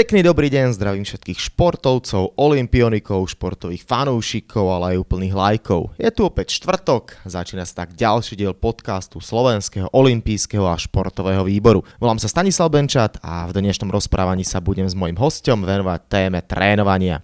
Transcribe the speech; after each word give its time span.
Pekný 0.00 0.24
dobrý 0.24 0.48
deň, 0.48 0.80
zdravím 0.80 1.04
všetkých 1.04 1.52
športovcov, 1.52 2.32
olimpionikov, 2.40 3.20
športových 3.36 3.84
fanúšikov, 3.84 4.72
ale 4.72 4.96
aj 4.96 5.04
úplných 5.04 5.36
lajkov. 5.36 5.92
Je 6.00 6.08
tu 6.08 6.24
opäť 6.24 6.56
štvrtok, 6.56 7.28
začína 7.28 7.68
sa 7.68 7.84
tak 7.84 7.92
ďalší 8.00 8.40
diel 8.40 8.56
podcastu 8.56 9.20
Slovenského 9.20 9.92
olimpijského 9.92 10.64
a 10.64 10.80
športového 10.80 11.44
výboru. 11.44 11.84
Volám 12.00 12.16
sa 12.16 12.32
Stanislav 12.32 12.72
Benčat 12.72 13.20
a 13.20 13.44
v 13.44 13.60
dnešnom 13.60 13.92
rozprávaní 13.92 14.40
sa 14.40 14.64
budem 14.64 14.88
s 14.88 14.96
mojim 14.96 15.20
hostom 15.20 15.68
venovať 15.68 16.00
téme 16.08 16.40
trénovania. 16.48 17.20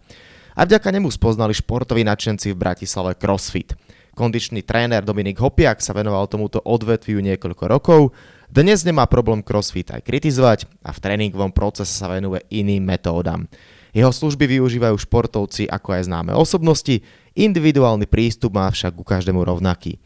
A 0.53 0.69
vďaka 0.69 0.93
nemu 0.93 1.09
spoznali 1.09 1.57
športoví 1.57 2.05
nadšenci 2.05 2.53
v 2.53 2.61
Bratislave 2.61 3.17
CrossFit. 3.17 3.73
Kondičný 4.13 4.61
tréner 4.61 5.01
Dominik 5.01 5.41
Hopiak 5.41 5.81
sa 5.81 5.97
venoval 5.97 6.29
tomuto 6.29 6.61
odvetviu 6.61 7.25
niekoľko 7.25 7.65
rokov 7.73 8.13
dnes 8.47 8.87
nemá 8.87 9.11
problém 9.11 9.43
CrossFit 9.43 9.91
aj 9.91 10.07
kritizovať 10.07 10.71
a 10.87 10.95
v 10.95 11.03
tréningovom 11.03 11.51
procese 11.51 11.91
sa 11.91 12.07
venuje 12.07 12.43
iným 12.55 12.87
metódam. 12.87 13.51
Jeho 13.97 14.13
služby 14.13 14.61
využívajú 14.61 14.97
športovci 14.97 15.67
ako 15.67 15.89
aj 15.97 16.03
známe 16.07 16.33
osobnosti, 16.37 17.01
individuálny 17.33 18.05
prístup 18.07 18.55
má 18.55 18.69
však 18.69 18.93
ku 18.95 19.03
každému 19.03 19.41
rovnaký. 19.41 19.99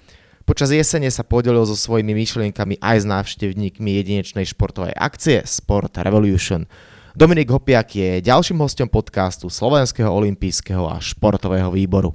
Počas 0.47 0.73
jesene 0.73 1.07
sa 1.13 1.23
podelil 1.23 1.63
so 1.63 1.79
svojimi 1.79 2.17
myšlienkami 2.17 2.81
aj 2.83 2.97
s 3.03 3.07
návštevníkmi 3.07 3.91
jedinečnej 4.03 4.47
športovej 4.49 4.97
akcie 4.99 5.45
Sport 5.47 6.01
Revolution. 6.03 6.67
Dominik 7.15 7.51
Hopiak 7.51 7.91
je 7.95 8.23
ďalším 8.23 8.63
hostom 8.63 8.87
podcastu 8.87 9.51
Slovenského 9.51 10.11
olympijského 10.11 10.87
a 10.87 11.03
športového 11.03 11.71
výboru. 11.75 12.15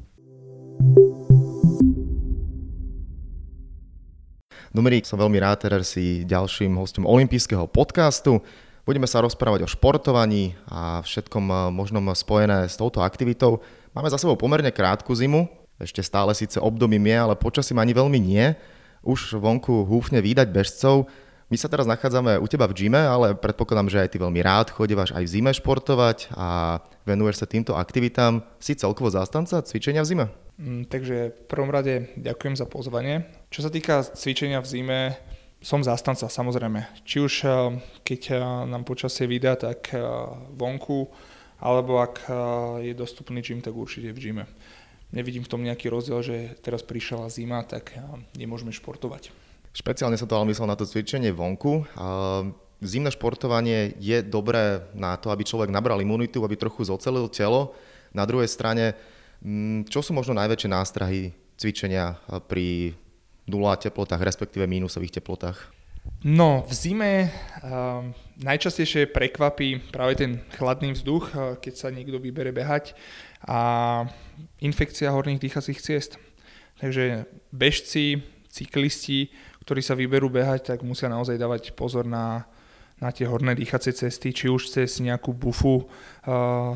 Dominik, 4.76 5.08
som 5.08 5.16
veľmi 5.16 5.40
rád, 5.40 5.72
teraz 5.72 5.95
si 5.95 6.28
ďalším 6.28 6.76
hostom 6.76 7.08
olympijského 7.08 7.64
podcastu. 7.64 8.44
Budeme 8.84 9.08
sa 9.08 9.23
rozprávať 9.23 9.64
o 9.64 9.72
športovaní 9.72 10.52
a 10.67 11.00
všetkom 11.00 11.45
eh, 11.48 11.58
možnom 11.72 12.04
spojené 12.12 12.67
s 12.67 12.76
touto 12.76 13.00
aktivitou. 13.00 13.64
Máme 13.95 14.12
za 14.12 14.20
sebou 14.20 14.36
pomerne 14.36 14.67
krátku 14.76 15.16
zimu, 15.16 15.48
ešte 15.80 16.04
stále 16.04 16.36
síce 16.36 16.59
obdobím 16.59 17.08
je, 17.08 17.16
ale 17.16 17.40
počasím 17.40 17.80
ani 17.80 17.95
veľmi 17.95 18.20
nie. 18.20 18.52
Už 19.00 19.40
vonku 19.40 19.88
húfne 19.88 20.20
výdať 20.20 20.52
bežcov. 20.52 21.08
My 21.48 21.56
sa 21.56 21.72
teraz 21.72 21.88
nachádzame 21.88 22.36
u 22.36 22.48
teba 22.52 22.67
v 22.67 22.76
gyme, 22.76 23.00
ale 23.00 23.32
predpokladám, 23.32 23.88
že 23.88 24.04
aj 24.04 24.12
ty 24.12 24.17
veľmi 24.20 24.44
rád 24.44 24.76
chodívaš 24.76 25.16
aj 25.16 25.23
v 25.23 25.32
zime 25.39 25.52
športovať 25.56 26.36
a 26.36 26.84
venuješ 27.08 27.39
sa 27.39 27.48
týmto 27.48 27.80
aktivitám. 27.80 28.44
Si 28.60 28.76
celkovo 28.76 29.08
zástanca 29.08 29.64
cvičenia 29.64 30.04
v 30.04 30.10
zime? 30.12 30.26
Mm, 30.56 30.88
takže 30.88 31.36
v 31.36 31.44
prvom 31.52 31.67
rade 31.67 32.08
ďakujem 32.16 32.56
za 32.56 32.64
pozvanie. 32.64 33.28
Čo 33.52 33.67
sa 33.67 33.72
týka 33.72 34.08
cvičenia 34.08 34.64
v 34.64 34.67
zime, 34.72 35.00
som 35.66 35.81
zástanca 35.81 36.30
samozrejme. 36.30 37.03
Či 37.03 37.17
už 37.20 37.34
eh, 37.44 37.52
keď 38.06 38.22
eh, 38.31 38.38
nám 38.70 38.86
počasie 38.86 39.26
vydá, 39.26 39.58
tak 39.58 39.92
eh, 39.92 40.00
vonku, 40.53 41.09
alebo 41.56 42.03
ak 42.03 42.28
je 42.83 42.92
dostupný 42.92 43.39
gym, 43.39 43.64
tak 43.64 43.72
určite 43.72 44.11
v 44.11 44.20
gyme. 44.20 44.44
Nevidím 45.16 45.48
v 45.48 45.50
tom 45.50 45.64
nejaký 45.64 45.88
rozdiel, 45.88 46.20
že 46.20 46.36
teraz 46.59 46.83
prišla 46.83 47.31
zima, 47.31 47.64
tak 47.64 47.95
nemôžeme 48.36 48.76
športovať. 48.76 49.31
Špeciálne 49.72 50.20
som 50.20 50.28
to 50.28 50.36
ale 50.36 50.52
myslel 50.52 50.67
na 50.67 50.76
to 50.76 50.83
cvičenie 50.83 51.31
vonku. 51.31 51.88
Zimné 52.83 53.08
športovanie 53.08 53.95
je 54.03 54.20
dobré 54.20 54.83
na 54.92 55.16
to, 55.16 55.31
aby 55.31 55.48
človek 55.48 55.72
nabral 55.72 56.03
imunitu, 56.03 56.44
aby 56.44 56.59
trochu 56.59 56.92
zocelil 56.92 57.31
telo. 57.31 57.72
Na 58.11 58.28
druhej 58.28 58.52
strane 58.52 59.00
čo 59.86 60.00
sú 60.02 60.12
možno 60.18 60.34
najväčšie 60.34 60.70
nástrahy 60.74 61.22
cvičenia 61.56 62.18
pri 62.50 62.98
0 63.46 63.62
teplotách, 63.78 64.22
respektíve 64.26 64.66
mínusových 64.66 65.22
teplotách? 65.22 65.76
No, 66.26 66.66
v 66.66 66.74
zime 66.74 67.12
uh, 67.30 68.02
najčastejšie 68.42 69.10
prekvapí 69.14 69.94
práve 69.94 70.17
ten 70.17 70.42
chladný 70.58 70.94
vzduch, 70.98 71.34
uh, 71.34 71.58
keď 71.58 71.73
sa 71.73 71.94
niekto 71.94 72.17
vybere 72.17 72.50
behať 72.50 72.98
a 73.45 74.05
infekcia 74.61 75.14
horných 75.14 75.42
dýchacích 75.42 75.82
ciest. 75.82 76.17
Takže 76.82 77.30
bežci, 77.54 78.26
cyklisti, 78.50 79.30
ktorí 79.66 79.82
sa 79.82 79.98
vyberú 79.98 80.30
behať, 80.30 80.73
tak 80.73 80.86
musia 80.86 81.10
naozaj 81.10 81.38
dávať 81.38 81.73
pozor 81.78 82.05
na, 82.05 82.50
na 82.98 83.14
tie 83.14 83.30
horné 83.30 83.54
dýchacie 83.54 83.94
cesty, 83.94 84.34
či 84.34 84.50
už 84.50 84.73
cez 84.73 84.98
nejakú 85.02 85.34
bufu 85.34 85.86
uh, 85.86 86.73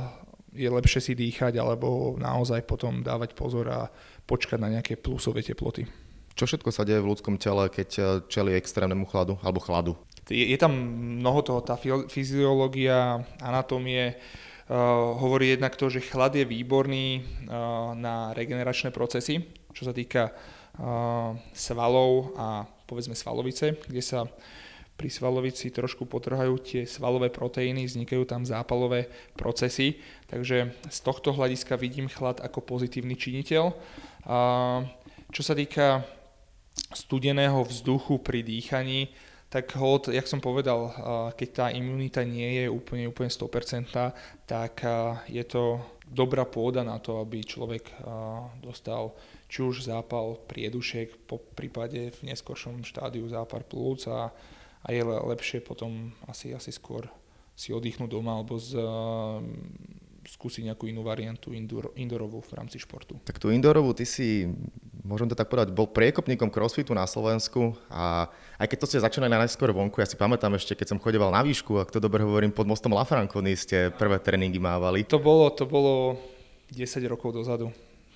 je 0.54 0.70
lepšie 0.70 1.02
si 1.02 1.14
dýchať 1.14 1.58
alebo 1.62 2.18
naozaj 2.18 2.66
potom 2.66 3.06
dávať 3.06 3.38
pozor 3.38 3.66
a 3.70 3.82
počkať 4.26 4.60
na 4.62 4.70
nejaké 4.74 4.98
plusové 4.98 5.46
teploty. 5.46 5.86
Čo 6.34 6.48
všetko 6.48 6.70
sa 6.72 6.88
deje 6.88 7.04
v 7.04 7.10
ľudskom 7.12 7.36
tele, 7.36 7.68
keď 7.68 7.90
eh, 8.00 8.06
čeli 8.32 8.56
extrémnemu 8.56 9.06
chladu 9.10 9.36
alebo 9.44 9.60
chladu? 9.60 9.94
Je, 10.30 10.46
je 10.46 10.58
tam 10.62 10.72
mnoho 11.20 11.42
toho, 11.42 11.60
tá 11.66 11.74
fyziológia, 12.06 13.26
anatómie, 13.42 14.14
uh, 14.14 15.18
hovorí 15.18 15.58
jednak 15.58 15.74
to, 15.74 15.90
že 15.90 16.06
chlad 16.06 16.38
je 16.38 16.46
výborný 16.46 17.18
uh, 17.18 17.98
na 17.98 18.30
regeneračné 18.38 18.94
procesy, 18.94 19.42
čo 19.74 19.90
sa 19.90 19.94
týka 19.94 20.30
uh, 20.30 21.34
svalov 21.50 22.38
a 22.38 22.62
povedzme 22.86 23.18
svalovice, 23.18 23.82
kde 23.90 24.06
sa 24.06 24.22
uh, 24.22 24.30
pri 25.00 25.08
svalovici 25.08 25.72
trošku 25.72 26.04
potrhajú 26.04 26.60
tie 26.60 26.84
svalové 26.84 27.32
proteíny, 27.32 27.88
vznikajú 27.88 28.28
tam 28.28 28.44
zápalové 28.44 29.08
procesy, 29.40 29.96
takže 30.28 30.76
z 30.92 31.00
tohto 31.00 31.32
hľadiska 31.32 31.80
vidím 31.80 32.12
chlad 32.12 32.44
ako 32.44 32.60
pozitívny 32.68 33.16
činiteľ. 33.16 33.72
A 34.28 34.38
čo 35.32 35.40
sa 35.40 35.56
týka 35.56 36.04
studeného 36.92 37.64
vzduchu 37.64 38.20
pri 38.20 38.44
dýchaní, 38.44 39.08
tak 39.50 39.74
hold, 39.80 40.14
jak 40.14 40.30
som 40.30 40.38
povedal, 40.38 40.94
keď 41.34 41.50
tá 41.50 41.66
imunita 41.74 42.22
nie 42.22 42.62
je 42.62 42.66
úplne, 42.70 43.10
úplne 43.10 43.34
100%, 43.34 43.90
tak 44.46 44.74
je 45.26 45.42
to 45.48 45.82
dobrá 46.06 46.46
pôda 46.46 46.86
na 46.86 47.02
to, 47.02 47.18
aby 47.18 47.42
človek 47.42 47.88
dostal 48.62 49.18
či 49.50 49.66
už 49.66 49.90
zápal 49.90 50.38
priedušek, 50.46 51.26
po 51.26 51.42
prípade 51.42 52.14
v 52.22 52.30
neskoršom 52.30 52.86
štádiu 52.86 53.26
zápal 53.26 53.66
plúc 53.66 54.06
a 54.06 54.30
a 54.84 54.88
je 54.96 55.02
lepšie 55.04 55.60
potom 55.60 56.16
asi, 56.28 56.56
asi 56.56 56.72
skôr 56.72 57.08
si 57.60 57.76
oddychnúť 57.76 58.08
doma 58.08 58.40
alebo 58.40 58.56
z, 58.56 58.80
skúsiť 60.24 60.72
nejakú 60.72 60.88
inú 60.88 61.04
variantu 61.04 61.52
indoor, 61.52 61.92
indoorovú 62.00 62.40
v 62.46 62.56
rámci 62.56 62.80
športu. 62.80 63.20
Tak 63.28 63.42
tú 63.42 63.52
indoorovú 63.52 63.92
ty 63.92 64.08
si, 64.08 64.48
môžem 65.04 65.28
to 65.28 65.36
tak 65.36 65.52
povedať, 65.52 65.76
bol 65.76 65.90
priekopníkom 65.90 66.48
crossfitu 66.48 66.96
na 66.96 67.04
Slovensku 67.04 67.76
a 67.92 68.32
aj 68.62 68.68
keď 68.72 68.78
to 68.80 68.88
ste 68.88 69.04
začínali 69.04 69.36
najskôr 69.36 69.76
vonku, 69.76 70.00
ja 70.00 70.08
si 70.08 70.16
pamätám 70.16 70.56
ešte, 70.56 70.78
keď 70.78 70.96
som 70.96 71.02
chodeval 71.04 71.34
na 71.34 71.44
výšku, 71.44 71.82
ak 71.82 71.92
to 71.92 72.00
dobre 72.00 72.24
hovorím, 72.24 72.56
pod 72.56 72.70
mostom 72.70 72.96
Lafranconi 72.96 73.58
ste 73.60 73.92
prvé 73.92 74.22
tréningy 74.24 74.62
mávali. 74.62 75.04
To 75.12 75.20
bolo, 75.20 75.52
to 75.52 75.68
bolo 75.68 76.16
10 76.72 76.80
rokov 77.12 77.36
dozadu, 77.36 77.74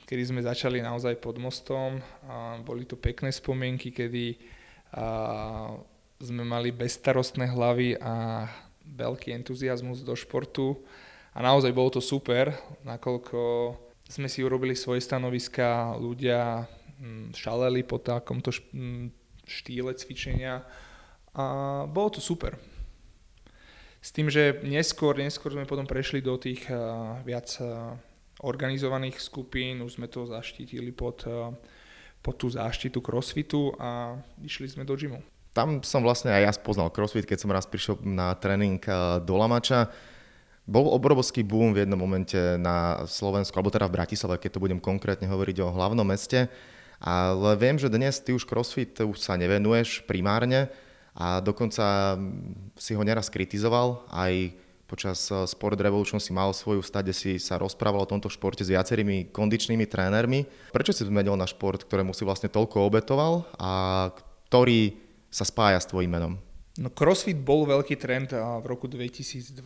kedy 0.08 0.24
sme 0.32 0.40
začali 0.40 0.80
naozaj 0.80 1.20
pod 1.20 1.36
mostom 1.42 2.00
a 2.30 2.62
boli 2.64 2.88
to 2.88 2.96
pekné 2.96 3.34
spomienky, 3.34 3.92
kedy 3.92 4.40
a 4.94 5.74
sme 6.24 6.48
mali 6.48 6.72
bezstarostné 6.72 7.52
hlavy 7.52 8.00
a 8.00 8.48
veľký 8.88 9.36
entuziasmus 9.36 10.08
do 10.08 10.16
športu. 10.16 10.80
A 11.36 11.44
naozaj 11.44 11.76
bolo 11.76 11.92
to 11.92 12.02
super, 12.02 12.56
nakoľko 12.88 13.74
sme 14.08 14.30
si 14.30 14.46
urobili 14.46 14.78
svoje 14.78 15.02
stanoviska, 15.02 15.98
ľudia 15.98 16.70
mm, 17.02 17.34
šaleli 17.34 17.82
po 17.84 17.98
takomto 17.98 18.54
mm, 18.54 19.10
štýle 19.44 19.92
cvičenia. 19.98 20.62
A 21.34 21.44
bolo 21.90 22.14
to 22.14 22.22
super. 22.22 22.56
S 24.04 24.14
tým, 24.14 24.30
že 24.30 24.62
neskôr, 24.62 25.18
neskôr 25.18 25.56
sme 25.56 25.66
potom 25.66 25.90
prešli 25.90 26.22
do 26.22 26.38
tých 26.38 26.68
uh, 26.70 27.18
viac 27.26 27.50
uh, 27.64 27.98
organizovaných 28.46 29.18
skupín, 29.18 29.82
už 29.82 29.98
sme 29.98 30.12
to 30.12 30.28
zaštítili 30.30 30.94
pod, 30.94 31.26
uh, 31.26 31.56
pod 32.22 32.36
tú 32.38 32.52
záštitu 32.52 33.00
crossfitu 33.02 33.74
a 33.80 34.20
išli 34.44 34.70
sme 34.70 34.86
do 34.86 34.94
gymu 34.94 35.33
tam 35.54 35.86
som 35.86 36.02
vlastne 36.02 36.34
aj 36.34 36.42
ja 36.42 36.52
spoznal 36.52 36.90
crossfit, 36.90 37.30
keď 37.30 37.38
som 37.46 37.54
raz 37.54 37.70
prišiel 37.70 38.02
na 38.02 38.34
tréning 38.34 38.82
eh, 38.82 39.22
do 39.22 39.38
Lamača. 39.38 39.94
Bol 40.66 40.90
obrovský 40.90 41.44
boom 41.44 41.76
v 41.76 41.86
jednom 41.86 42.00
momente 42.00 42.40
na 42.56 43.04
Slovensku, 43.06 43.54
alebo 43.60 43.70
teda 43.70 43.86
v 43.86 44.00
Bratislave, 44.00 44.40
keď 44.40 44.58
to 44.58 44.64
budem 44.64 44.80
konkrétne 44.80 45.28
hovoriť 45.28 45.60
o 45.62 45.74
hlavnom 45.76 46.08
meste. 46.08 46.48
Ale 47.04 47.60
viem, 47.60 47.76
že 47.76 47.92
dnes 47.92 48.16
ty 48.24 48.32
už 48.32 48.48
crossfit 48.48 48.96
už 48.96 49.20
sa 49.20 49.36
nevenuješ 49.36 50.08
primárne 50.08 50.72
a 51.12 51.44
dokonca 51.44 52.16
si 52.80 52.96
ho 52.96 53.04
neraz 53.04 53.28
kritizoval. 53.28 54.08
Aj 54.10 54.34
počas 54.90 55.30
eh, 55.30 55.46
Sport 55.46 55.78
Revolution 55.78 56.18
si 56.18 56.34
mal 56.34 56.50
svoju 56.50 56.82
stade, 56.82 57.14
si 57.14 57.38
sa 57.38 57.62
rozprával 57.62 58.02
o 58.02 58.10
tomto 58.10 58.26
športe 58.26 58.66
s 58.66 58.74
viacerými 58.74 59.30
kondičnými 59.30 59.86
trénermi. 59.86 60.74
Prečo 60.74 60.98
si 60.98 61.06
zmenil 61.06 61.38
na 61.38 61.46
šport, 61.46 61.86
ktorému 61.86 62.18
si 62.18 62.26
vlastne 62.26 62.50
toľko 62.50 62.90
obetoval 62.90 63.46
a 63.62 64.10
ktorý 64.50 65.03
sa 65.34 65.42
spája 65.42 65.82
s 65.82 65.90
tvojim 65.90 66.14
menom? 66.14 66.38
No 66.78 66.94
CrossFit 66.94 67.42
bol 67.42 67.66
veľký 67.66 67.98
trend 67.98 68.30
v 68.38 68.66
roku 68.70 68.86
2012, 68.86 69.58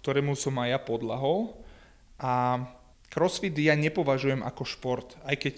ktorému 0.00 0.32
som 0.32 0.56
aj 0.60 0.68
ja 0.72 0.80
podlahol. 0.80 1.52
A 2.20 2.64
CrossFit 3.12 3.52
ja 3.60 3.76
nepovažujem 3.76 4.40
ako 4.40 4.62
šport, 4.64 5.16
aj 5.28 5.36
keď 5.38 5.56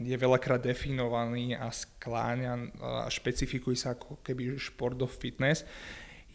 je 0.00 0.16
veľakrát 0.16 0.64
definovaný 0.64 1.54
a 1.56 1.68
skláňa 1.72 2.52
a 3.04 3.08
špecifikuje 3.12 3.76
sa 3.76 3.94
ako 3.94 4.20
keby 4.24 4.56
šport 4.56 4.96
of 5.04 5.12
fitness. 5.12 5.62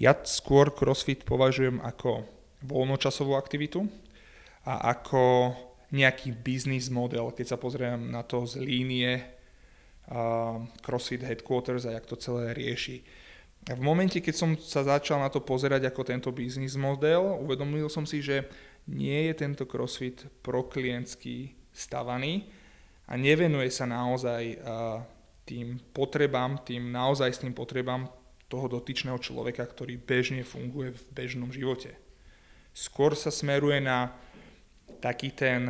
Ja 0.02 0.18
skôr 0.26 0.74
crossfit 0.74 1.26
považujem 1.28 1.78
ako 1.84 2.26
voľnočasovú 2.66 3.38
aktivitu 3.38 3.86
a 4.66 4.94
ako 4.98 5.54
nejaký 5.92 6.34
biznis 6.40 6.88
model, 6.88 7.36
keď 7.36 7.54
sa 7.54 7.58
pozriem 7.60 8.10
na 8.10 8.24
to 8.24 8.48
z 8.48 8.64
línie 8.64 9.41
CrossFit 10.84 11.24
Headquarters 11.24 11.88
a 11.88 11.96
jak 11.96 12.06
to 12.06 12.20
celé 12.20 12.52
rieši. 12.52 13.00
V 13.62 13.82
momente, 13.82 14.18
keď 14.20 14.36
som 14.36 14.58
sa 14.58 14.84
začal 14.84 15.22
na 15.22 15.30
to 15.30 15.40
pozerať 15.40 15.88
ako 15.88 16.02
tento 16.04 16.30
biznis 16.34 16.74
model, 16.76 17.40
uvedomil 17.46 17.88
som 17.88 18.04
si, 18.04 18.20
že 18.20 18.50
nie 18.90 19.30
je 19.30 19.34
tento 19.38 19.70
CrossFit 19.70 20.26
proklientský 20.42 21.54
stavaný 21.70 22.50
a 23.06 23.14
nevenuje 23.16 23.70
sa 23.70 23.86
naozaj 23.86 24.58
tým 25.46 25.78
potrebám, 25.94 26.66
tým 26.66 26.90
naozaj 26.90 27.30
s 27.32 27.42
tým 27.46 27.54
potrebám 27.54 28.10
toho 28.50 28.68
dotyčného 28.68 29.22
človeka, 29.22 29.64
ktorý 29.64 29.96
bežne 29.96 30.44
funguje 30.44 30.92
v 30.92 31.04
bežnom 31.14 31.54
živote. 31.54 31.96
Skôr 32.74 33.16
sa 33.16 33.32
smeruje 33.32 33.80
na 33.80 34.12
taký 35.00 35.32
ten 35.32 35.70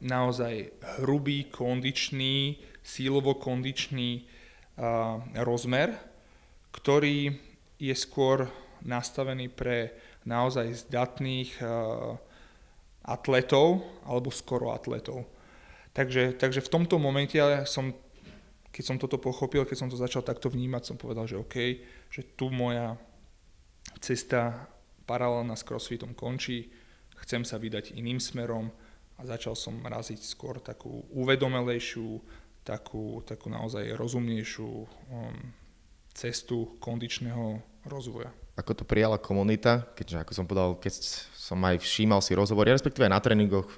naozaj 0.00 0.72
hrubý, 1.00 1.48
kondičný, 1.50 2.60
sílovo-kondičný 2.86 4.22
rozmer, 5.42 5.90
ktorý 6.70 7.34
je 7.82 7.94
skôr 7.98 8.46
nastavený 8.86 9.50
pre 9.50 9.90
naozaj 10.22 10.86
zdatných 10.86 11.58
atletov 13.02 13.82
alebo 14.06 14.30
skoro 14.30 14.70
atletov. 14.70 15.26
Takže, 15.90 16.38
takže 16.38 16.60
v 16.62 16.72
tomto 16.72 17.00
momente 17.02 17.40
som 17.66 17.90
keď 18.76 18.84
som 18.84 19.00
toto 19.00 19.16
pochopil, 19.16 19.64
keď 19.64 19.78
som 19.80 19.88
to 19.88 19.96
začal 19.96 20.20
takto 20.20 20.52
vnímať, 20.52 20.84
som 20.84 21.00
povedal, 21.00 21.24
že 21.24 21.40
OK, 21.40 21.80
že 22.12 22.36
tu 22.36 22.52
moja 22.52 22.92
cesta 24.04 24.68
paralelná 25.08 25.56
s 25.56 25.64
crossfitom 25.64 26.12
končí, 26.12 26.68
chcem 27.24 27.40
sa 27.40 27.56
vydať 27.56 27.96
iným 27.96 28.20
smerom 28.20 28.68
a 29.16 29.24
začal 29.24 29.56
som 29.56 29.80
raziť 29.80 30.20
skôr 30.20 30.60
takú 30.60 31.08
uvedomelejšiu, 31.16 32.20
takú, 32.66 33.22
takú 33.22 33.46
naozaj 33.46 33.94
rozumnejšiu 33.94 34.66
um, 34.66 35.38
cestu 36.10 36.74
kondičného 36.82 37.62
rozvoja. 37.86 38.34
Ako 38.58 38.74
to 38.74 38.82
prijala 38.82 39.22
komunita, 39.22 39.86
keďže 39.94 40.26
ako 40.26 40.32
som 40.34 40.48
povedal, 40.50 40.74
keď 40.82 40.94
som 41.38 41.62
aj 41.62 41.78
všímal 41.78 42.18
si 42.18 42.34
rozhovory, 42.34 42.74
respektíve 42.74 43.06
aj 43.06 43.14
na 43.14 43.22
tréningoch, 43.22 43.70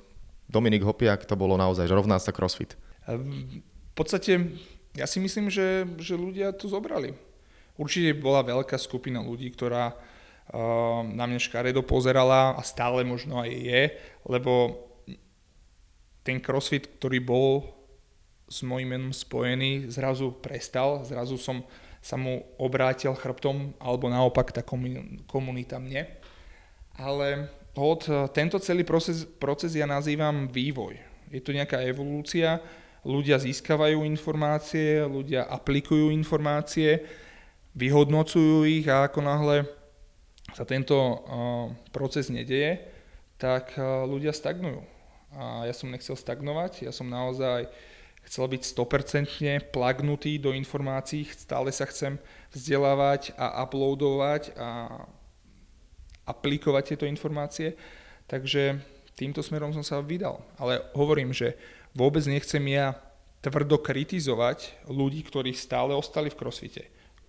Dominik 0.49 0.81
Hopiak, 0.81 1.29
to 1.29 1.37
bolo 1.37 1.61
naozaj 1.61 1.85
rovná 1.93 2.17
sa 2.17 2.33
crossfit. 2.33 2.73
V 3.05 3.93
podstate 3.93 4.57
ja 4.97 5.05
si 5.05 5.21
myslím, 5.21 5.53
že, 5.53 5.85
že 6.01 6.17
ľudia 6.17 6.57
to 6.57 6.73
zobrali. 6.73 7.13
Určite 7.77 8.17
bola 8.17 8.41
veľká 8.41 8.81
skupina 8.81 9.21
ľudí, 9.21 9.53
ktorá 9.53 9.93
uh, 9.93 11.05
na 11.05 11.29
mňa 11.29 11.39
škaredo 11.43 11.85
pozerala 11.85 12.57
a 12.57 12.65
stále 12.65 13.05
možno 13.05 13.45
aj 13.45 13.51
je, 13.53 13.83
lebo 14.25 14.89
ten 16.25 16.41
crossfit, 16.41 16.89
ktorý 16.97 17.21
bol 17.21 17.78
s 18.49 18.65
mojím 18.65 18.97
menom 18.97 19.13
spojený, 19.13 19.93
zrazu 19.93 20.33
prestal, 20.33 21.05
zrazu 21.05 21.37
som 21.37 21.63
sa 22.01 22.17
mu 22.17 22.43
obrátil 22.57 23.13
chrbtom, 23.13 23.77
alebo 23.77 24.09
naopak 24.09 24.51
tá 24.51 24.65
komunita 25.29 25.77
mne. 25.77 26.09
Ale 26.97 27.53
od, 27.77 28.03
tento 28.33 28.59
celý 28.59 28.83
proces, 28.83 29.23
proces 29.23 29.77
ja 29.77 29.87
nazývam 29.87 30.49
vývoj. 30.49 30.99
Je 31.29 31.45
to 31.45 31.53
nejaká 31.53 31.85
evolúcia, 31.85 32.59
ľudia 33.05 33.37
získavajú 33.39 34.03
informácie, 34.03 35.05
ľudia 35.05 35.47
aplikujú 35.47 36.09
informácie, 36.11 37.05
vyhodnocujú 37.77 38.65
ich 38.67 38.89
a 38.89 39.07
ako 39.07 39.21
náhle 39.23 39.57
sa 40.57 40.65
tento 40.65 40.97
proces 41.93 42.33
nedeje, 42.33 42.81
tak 43.37 43.77
ľudia 44.09 44.33
stagnujú. 44.33 44.81
A 45.37 45.69
ja 45.69 45.77
som 45.77 45.93
nechcel 45.93 46.17
stagnovať, 46.17 46.89
ja 46.89 46.93
som 46.95 47.07
naozaj 47.07 47.69
chcel 48.29 48.45
byť 48.45 48.63
100% 48.77 49.73
plagnutý 49.73 50.37
do 50.37 50.53
informácií, 50.53 51.25
stále 51.33 51.73
sa 51.73 51.89
chcem 51.89 52.21
vzdelávať 52.53 53.33
a 53.41 53.65
uploadovať 53.65 54.53
a 54.61 54.69
aplikovať 56.29 56.93
tieto 56.93 57.09
informácie, 57.09 57.73
takže 58.29 58.77
týmto 59.17 59.41
smerom 59.41 59.73
som 59.73 59.81
sa 59.81 60.05
vydal. 60.05 60.45
Ale 60.61 60.85
hovorím, 60.93 61.33
že 61.33 61.57
vôbec 61.97 62.21
nechcem 62.29 62.61
ja 62.69 63.01
tvrdo 63.41 63.81
kritizovať 63.81 64.87
ľudí, 64.93 65.25
ktorí 65.25 65.57
stále 65.57 65.97
ostali 65.97 66.29
v 66.29 66.37
crossfite. 66.37 66.85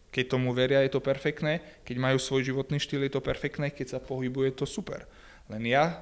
Keď 0.09 0.25
tomu 0.35 0.51
veria, 0.51 0.83
je 0.83 0.91
to 0.91 1.05
perfektné, 1.05 1.61
keď 1.85 1.95
majú 2.01 2.17
svoj 2.19 2.43
životný 2.43 2.81
štýl, 2.81 3.07
je 3.07 3.13
to 3.13 3.23
perfektné, 3.23 3.71
keď 3.71 3.97
sa 3.97 3.99
pohybuje, 4.03 4.51
je 4.51 4.57
to 4.59 4.67
super. 4.67 5.05
Len 5.47 5.63
ja 5.69 6.01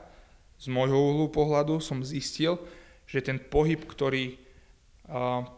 z 0.57 0.73
môjho 0.73 0.95
uhlu 0.95 1.27
pohľadu 1.29 1.77
som 1.83 2.01
zistil, 2.01 2.57
že 3.05 3.21
ten 3.21 3.37
pohyb, 3.37 3.83
ktorý 3.83 4.46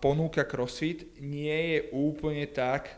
ponúka 0.01 0.45
crossfit, 0.45 1.17
nie 1.17 1.73
je 1.73 1.79
úplne 1.89 2.45
tak 2.45 2.93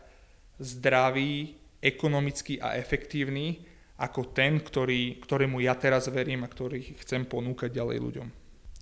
zdravý, 0.60 1.56
ekonomický 1.82 2.62
a 2.62 2.78
efektívny, 2.78 3.66
ako 3.98 4.34
ten, 4.34 4.62
ktorý, 4.62 5.22
ktorému 5.22 5.62
ja 5.62 5.74
teraz 5.78 6.10
verím 6.10 6.46
a 6.46 6.50
ktorý 6.50 6.98
chcem 7.02 7.26
ponúkať 7.26 7.74
ďalej 7.74 7.98
ľuďom. 8.02 8.28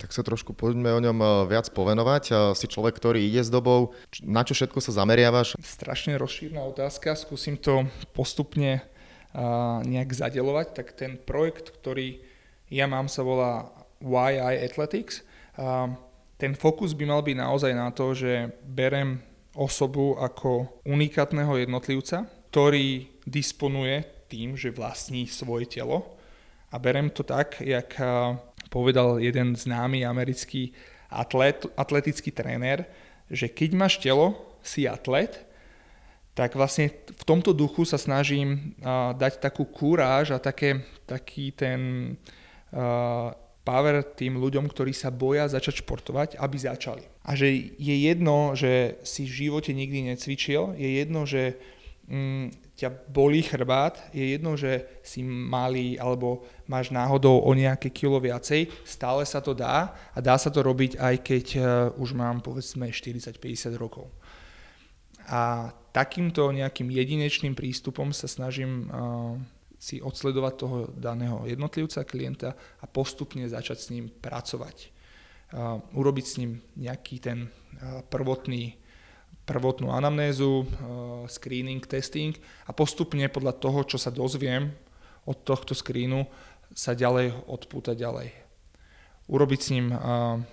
Tak 0.00 0.16
sa 0.16 0.24
trošku 0.24 0.56
poďme 0.56 0.96
o 0.96 1.00
ňom 1.00 1.18
eh, 1.20 1.28
viac 1.44 1.68
povenovať. 1.76 2.24
Eh, 2.32 2.36
si 2.56 2.66
človek, 2.68 2.96
ktorý 2.96 3.20
ide 3.20 3.44
s 3.44 3.52
dobou, 3.52 3.92
na 4.24 4.40
čo 4.48 4.56
všetko 4.56 4.80
sa 4.80 4.96
zameriavaš? 4.96 5.60
Strašne 5.60 6.16
rozšírna 6.16 6.64
otázka, 6.64 7.12
skúsim 7.20 7.60
to 7.60 7.84
postupne 8.16 8.80
eh, 8.80 9.78
nejak 9.84 10.16
zadelovať. 10.16 10.72
Tak 10.72 10.96
ten 10.96 11.20
projekt, 11.20 11.68
ktorý 11.76 12.24
ja 12.72 12.88
mám, 12.88 13.12
sa 13.12 13.20
volá 13.20 13.68
YI 14.00 14.64
Athletics. 14.64 15.20
Ten 16.40 16.56
fokus 16.56 16.96
by 16.96 17.04
mal 17.04 17.20
byť 17.20 17.36
naozaj 17.36 17.72
na 17.76 17.92
to, 17.92 18.16
že 18.16 18.48
berem 18.64 19.20
osobu 19.52 20.16
ako 20.16 20.80
unikátneho 20.88 21.60
jednotlivca, 21.60 22.24
ktorý 22.48 23.12
disponuje 23.28 24.00
tým, 24.32 24.56
že 24.56 24.72
vlastní 24.72 25.28
svoje 25.28 25.68
telo. 25.68 26.16
A 26.72 26.80
berem 26.80 27.12
to 27.12 27.20
tak, 27.20 27.60
jak 27.60 27.92
povedal 28.72 29.20
jeden 29.20 29.52
známy 29.52 30.06
americký 30.06 30.72
atlet, 31.12 31.66
atletický 31.76 32.32
tréner, 32.32 32.88
že 33.28 33.52
keď 33.52 33.70
máš 33.76 34.00
telo, 34.00 34.56
si 34.64 34.88
atlet, 34.88 35.44
tak 36.32 36.54
vlastne 36.56 36.88
v 37.10 37.24
tomto 37.26 37.50
duchu 37.52 37.84
sa 37.84 37.98
snažím 37.98 38.78
dať 39.18 39.44
takú 39.44 39.66
kúráž 39.66 40.32
a 40.32 40.38
také, 40.40 40.86
taký 41.04 41.52
ten 41.52 42.14
power 43.64 44.02
tým 44.02 44.40
ľuďom, 44.40 44.66
ktorí 44.66 44.96
sa 44.96 45.12
boja 45.12 45.44
začať 45.46 45.84
športovať, 45.84 46.40
aby 46.40 46.56
začali. 46.56 47.04
A 47.24 47.36
že 47.36 47.52
je 47.76 47.96
jedno, 48.08 48.56
že 48.56 49.00
si 49.04 49.28
v 49.28 49.46
živote 49.46 49.70
nikdy 49.76 50.10
necvičil, 50.10 50.74
je 50.80 50.88
jedno, 51.04 51.28
že 51.28 51.60
mm, 52.08 52.76
ťa 52.80 52.88
bolí 53.12 53.44
chrbát, 53.44 54.00
je 54.16 54.32
jedno, 54.32 54.56
že 54.56 54.88
si 55.04 55.20
malý 55.22 56.00
alebo 56.00 56.48
máš 56.64 56.88
náhodou 56.88 57.44
o 57.44 57.50
nejaké 57.52 57.92
kilo 57.92 58.16
viacej, 58.16 58.72
stále 58.88 59.22
sa 59.28 59.44
to 59.44 59.52
dá 59.52 59.92
a 60.16 60.18
dá 60.24 60.40
sa 60.40 60.48
to 60.48 60.64
robiť 60.64 60.96
aj 60.96 61.14
keď 61.20 61.46
uh, 61.60 61.64
už 62.00 62.16
mám 62.16 62.40
povedzme 62.40 62.88
40-50 62.88 63.76
rokov. 63.76 64.08
A 65.28 65.70
takýmto 65.92 66.48
nejakým 66.50 66.88
jedinečným 66.88 67.52
prístupom 67.52 68.16
sa 68.16 68.24
snažím 68.26 68.88
uh, 68.88 69.36
si 69.80 70.04
odsledovať 70.04 70.54
toho 70.60 70.92
daného 70.92 71.48
jednotlivca, 71.48 72.04
klienta 72.04 72.52
a 72.52 72.84
postupne 72.84 73.48
začať 73.48 73.78
s 73.80 73.90
ním 73.96 74.12
pracovať. 74.12 74.76
Uh, 75.50 75.80
urobiť 75.96 76.24
s 76.28 76.36
ním 76.38 76.60
nejaký 76.76 77.16
ten 77.18 77.48
prvotný 78.12 78.76
prvotnú 79.50 79.90
anamnézu, 79.90 80.62
screening, 81.26 81.82
testing 81.82 82.38
a 82.66 82.76
postupne 82.76 83.26
podľa 83.26 83.58
toho, 83.58 83.82
čo 83.82 83.98
sa 83.98 84.14
dozviem 84.14 84.70
od 85.26 85.42
tohto 85.42 85.74
screenu, 85.74 86.22
sa 86.70 86.94
ďalej 86.94 87.34
odpúta 87.50 87.98
ďalej. 87.98 88.30
Urobiť 89.26 89.60
s 89.60 89.72
ním 89.74 89.90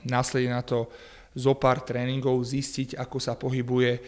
následne 0.02 0.58
na 0.58 0.66
to 0.66 0.90
zo 1.38 1.54
pár 1.54 1.86
tréningov, 1.86 2.42
zistiť, 2.42 2.98
ako 2.98 3.18
sa 3.22 3.38
pohybuje 3.38 4.02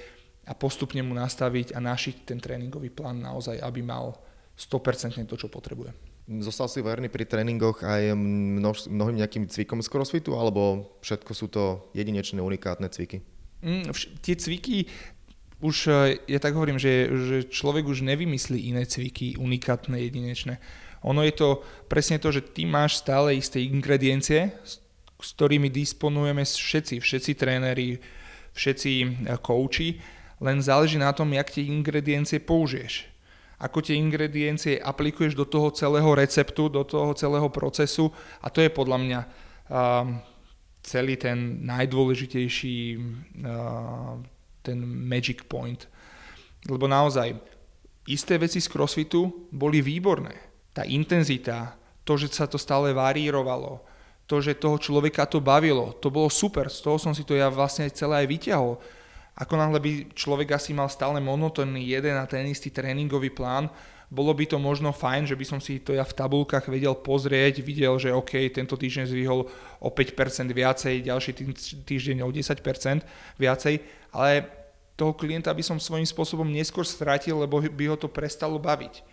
a 0.49 0.57
postupne 0.57 1.05
mu 1.05 1.13
nastaviť 1.13 1.77
a 1.77 1.79
našiť 1.85 2.25
ten 2.25 2.41
tréningový 2.41 2.89
plán 2.89 3.21
naozaj, 3.21 3.61
aby 3.61 3.85
mal 3.85 4.17
100% 4.59 5.23
to, 5.23 5.35
čo 5.39 5.47
potrebuje. 5.47 5.95
Zostal 6.43 6.67
si 6.67 6.83
verný 6.83 7.07
pri 7.07 7.23
tréningoch 7.23 7.81
aj 7.81 8.11
množ, 8.13 8.91
mnohým 8.91 9.23
nejakým 9.23 9.47
cvikom 9.47 9.79
z 9.79 9.87
crossfitu, 9.87 10.35
alebo 10.35 10.91
všetko 10.99 11.31
sú 11.31 11.47
to 11.47 11.87
jedinečné, 11.95 12.43
unikátne 12.43 12.91
cviky? 12.91 13.23
Mm, 13.63 13.89
vš- 13.95 14.11
tie 14.19 14.35
cviky, 14.35 14.85
už 15.63 15.75
e, 15.89 16.21
ja 16.27 16.39
tak 16.43 16.53
hovorím, 16.53 16.77
že, 16.77 17.07
že 17.07 17.37
človek 17.49 17.87
už 17.87 18.05
nevymyslí 18.05 18.69
iné 18.69 18.85
cviky, 18.85 19.39
unikátne, 19.39 19.97
jedinečné. 19.97 20.59
Ono 21.07 21.23
je 21.23 21.33
to 21.33 21.63
presne 21.87 22.19
to, 22.19 22.29
že 22.29 22.43
ty 22.43 22.67
máš 22.67 22.99
stále 23.01 23.33
isté 23.33 23.63
ingrediencie, 23.63 24.53
s, 24.61 24.83
s 25.17 25.29
ktorými 25.33 25.71
disponujeme 25.71 26.43
všetci, 26.45 26.99
všetci 26.99 27.31
tréneri, 27.39 27.97
všetci 28.53 28.91
kouči, 29.41 29.97
len 30.39 30.61
záleží 30.63 31.01
na 31.01 31.11
tom, 31.11 31.31
jak 31.33 31.51
tie 31.51 31.67
ingrediencie 31.67 32.39
použiješ. 32.39 33.08
Ako 33.59 33.83
tie 33.83 33.99
ingrediencie 33.99 34.79
aplikuješ 34.79 35.35
do 35.35 35.43
toho 35.43 35.69
celého 35.75 36.07
receptu, 36.15 36.71
do 36.71 36.87
toho 36.87 37.11
celého 37.11 37.51
procesu 37.51 38.07
a 38.39 38.47
to 38.47 38.63
je 38.63 38.71
podľa 38.71 38.97
mňa 39.03 39.19
uh, 39.19 40.07
celý 40.79 41.19
ten 41.19 41.67
najdôležitejší 41.67 42.77
uh, 43.43 44.15
ten 44.63 44.79
magic 44.83 45.43
point. 45.47 45.87
Lebo 46.67 46.87
naozaj 46.87 47.35
isté 48.07 48.39
veci 48.39 48.63
z 48.63 48.67
crossfitu 48.67 49.47
boli 49.51 49.83
výborné. 49.83 50.35
Tá 50.71 50.87
intenzita, 50.87 51.75
to, 52.07 52.15
že 52.15 52.31
sa 52.31 52.47
to 52.47 52.55
stále 52.55 52.95
varírovalo, 52.95 53.83
to, 54.29 54.39
že 54.39 54.61
toho 54.61 54.77
človeka 54.77 55.25
to 55.25 55.41
bavilo, 55.41 55.97
to 55.97 56.13
bolo 56.13 56.29
super, 56.29 56.69
z 56.69 56.85
toho 56.85 57.01
som 57.01 57.17
si 57.17 57.25
to 57.25 57.33
ja 57.33 57.49
vlastne 57.49 57.89
celé 57.89 58.23
aj 58.23 58.27
vyťahol. 58.29 58.71
Ako 59.39 59.55
náhle 59.55 59.79
by 59.79 59.91
človek 60.11 60.59
asi 60.59 60.75
mal 60.75 60.91
stále 60.91 61.23
monotónny 61.23 61.87
jeden 61.87 62.19
a 62.19 62.27
ten 62.27 62.43
istý 62.51 62.67
tréningový 62.69 63.31
plán, 63.31 63.71
bolo 64.09 64.33
by 64.33 64.49
to 64.49 64.57
možno 64.57 64.89
fajn, 64.89 65.29
že 65.29 65.37
by 65.37 65.45
som 65.45 65.59
si 65.61 65.77
to 65.79 65.93
ja 65.93 66.01
v 66.01 66.17
tabulkách 66.17 66.65
vedel 66.65 66.97
pozrieť, 66.97 67.61
videl, 67.61 67.93
že 68.01 68.09
OK, 68.09 68.41
tento 68.49 68.73
týždeň 68.73 69.05
zvýhol 69.05 69.45
o 69.79 69.89
5% 69.93 70.49
viacej, 70.49 71.05
ďalší 71.05 71.31
týždeň 71.85 72.25
o 72.25 72.29
10% 72.33 73.05
viacej, 73.37 73.73
ale 74.09 74.49
toho 74.97 75.13
klienta 75.13 75.53
by 75.53 75.61
som 75.61 75.77
svojím 75.77 76.09
spôsobom 76.09 76.49
neskôr 76.49 76.83
stratil, 76.83 77.39
lebo 77.39 77.61
by 77.61 77.85
ho 77.85 77.95
to 77.95 78.09
prestalo 78.09 78.57
baviť. 78.57 79.05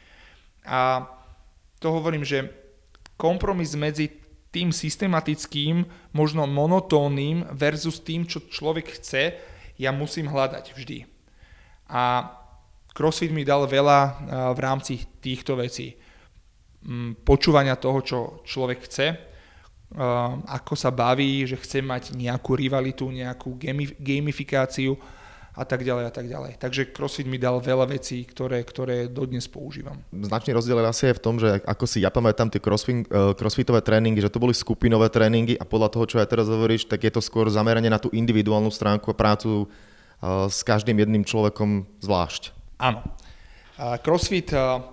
A 0.65 1.07
to 1.79 1.93
hovorím, 1.93 2.25
že 2.25 2.49
kompromis 3.21 3.77
medzi 3.77 4.11
tým 4.49 4.73
systematickým, 4.73 5.85
možno 6.17 6.49
monotónnym 6.49 7.53
versus 7.53 8.01
tým, 8.01 8.25
čo 8.25 8.49
človek 8.49 8.97
chce, 8.97 9.37
ja 9.77 9.93
musím 9.93 10.29
hľadať 10.29 10.73
vždy. 10.73 11.05
A 11.93 12.33
CrossFit 12.97 13.31
mi 13.31 13.45
dal 13.45 13.69
veľa 13.69 14.01
v 14.57 14.59
rámci 14.59 15.05
týchto 15.21 15.55
vecí. 15.55 15.95
Mm, 16.87 17.21
počúvania 17.23 17.77
toho, 17.77 18.01
čo 18.01 18.19
človek 18.43 18.79
chce, 18.89 19.07
ako 20.47 20.75
sa 20.75 20.91
baví, 20.91 21.47
že 21.47 21.61
chce 21.61 21.79
mať 21.79 22.19
nejakú 22.19 22.59
rivalitu, 22.59 23.07
nejakú 23.07 23.55
gamifikáciu, 24.03 24.99
a 25.57 25.65
tak 25.65 25.81
ďalej 25.81 26.05
a 26.05 26.13
tak 26.13 26.29
ďalej. 26.29 26.61
Takže 26.61 26.93
CrossFit 26.93 27.25
mi 27.25 27.41
dal 27.41 27.65
veľa 27.65 27.89
vecí, 27.89 28.29
ktoré, 28.29 28.61
ktoré 28.61 29.09
dodnes 29.09 29.49
používam. 29.49 30.05
Značný 30.13 30.53
rozdiel 30.53 30.85
asi 30.85 31.09
je 31.09 31.17
v 31.17 31.25
tom, 31.25 31.41
že 31.41 31.65
ako 31.65 31.85
si 31.89 32.05
ja 32.05 32.13
pamätám 32.13 32.53
tie 32.53 32.61
crossfit, 32.61 33.09
uh, 33.09 33.33
crossfitové 33.33 33.81
tréningy, 33.81 34.21
že 34.21 34.29
to 34.29 34.37
boli 34.37 34.53
skupinové 34.53 35.09
tréningy 35.09 35.57
a 35.57 35.65
podľa 35.65 35.97
toho, 35.97 36.05
čo 36.05 36.17
aj 36.21 36.29
teraz 36.29 36.47
hovoríš, 36.53 36.85
tak 36.85 37.09
je 37.09 37.13
to 37.17 37.25
skôr 37.25 37.49
zameranie 37.49 37.89
na 37.89 37.97
tú 37.97 38.13
individuálnu 38.13 38.69
stránku 38.69 39.09
a 39.09 39.17
prácu 39.17 39.65
uh, 39.65 40.47
s 40.53 40.61
každým 40.61 41.01
jedným 41.01 41.25
človekom 41.25 41.89
zvlášť. 42.05 42.53
Áno. 42.77 43.01
Crossfit 43.77 44.53
uh, 44.53 44.85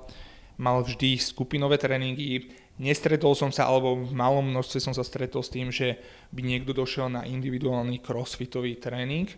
mal 0.56 0.80
vždy 0.84 1.20
skupinové 1.20 1.76
tréningy, 1.76 2.64
Nestretol 2.74 3.38
som 3.38 3.54
sa, 3.54 3.70
alebo 3.70 4.02
v 4.02 4.18
malom 4.18 4.50
množstve 4.50 4.82
som 4.82 4.94
sa 4.98 5.06
stretol 5.06 5.46
s 5.46 5.54
tým, 5.54 5.70
že 5.70 6.02
by 6.34 6.42
niekto 6.42 6.74
došiel 6.74 7.06
na 7.06 7.22
individuálny 7.22 8.02
crossfitový 8.02 8.82
tréning. 8.82 9.30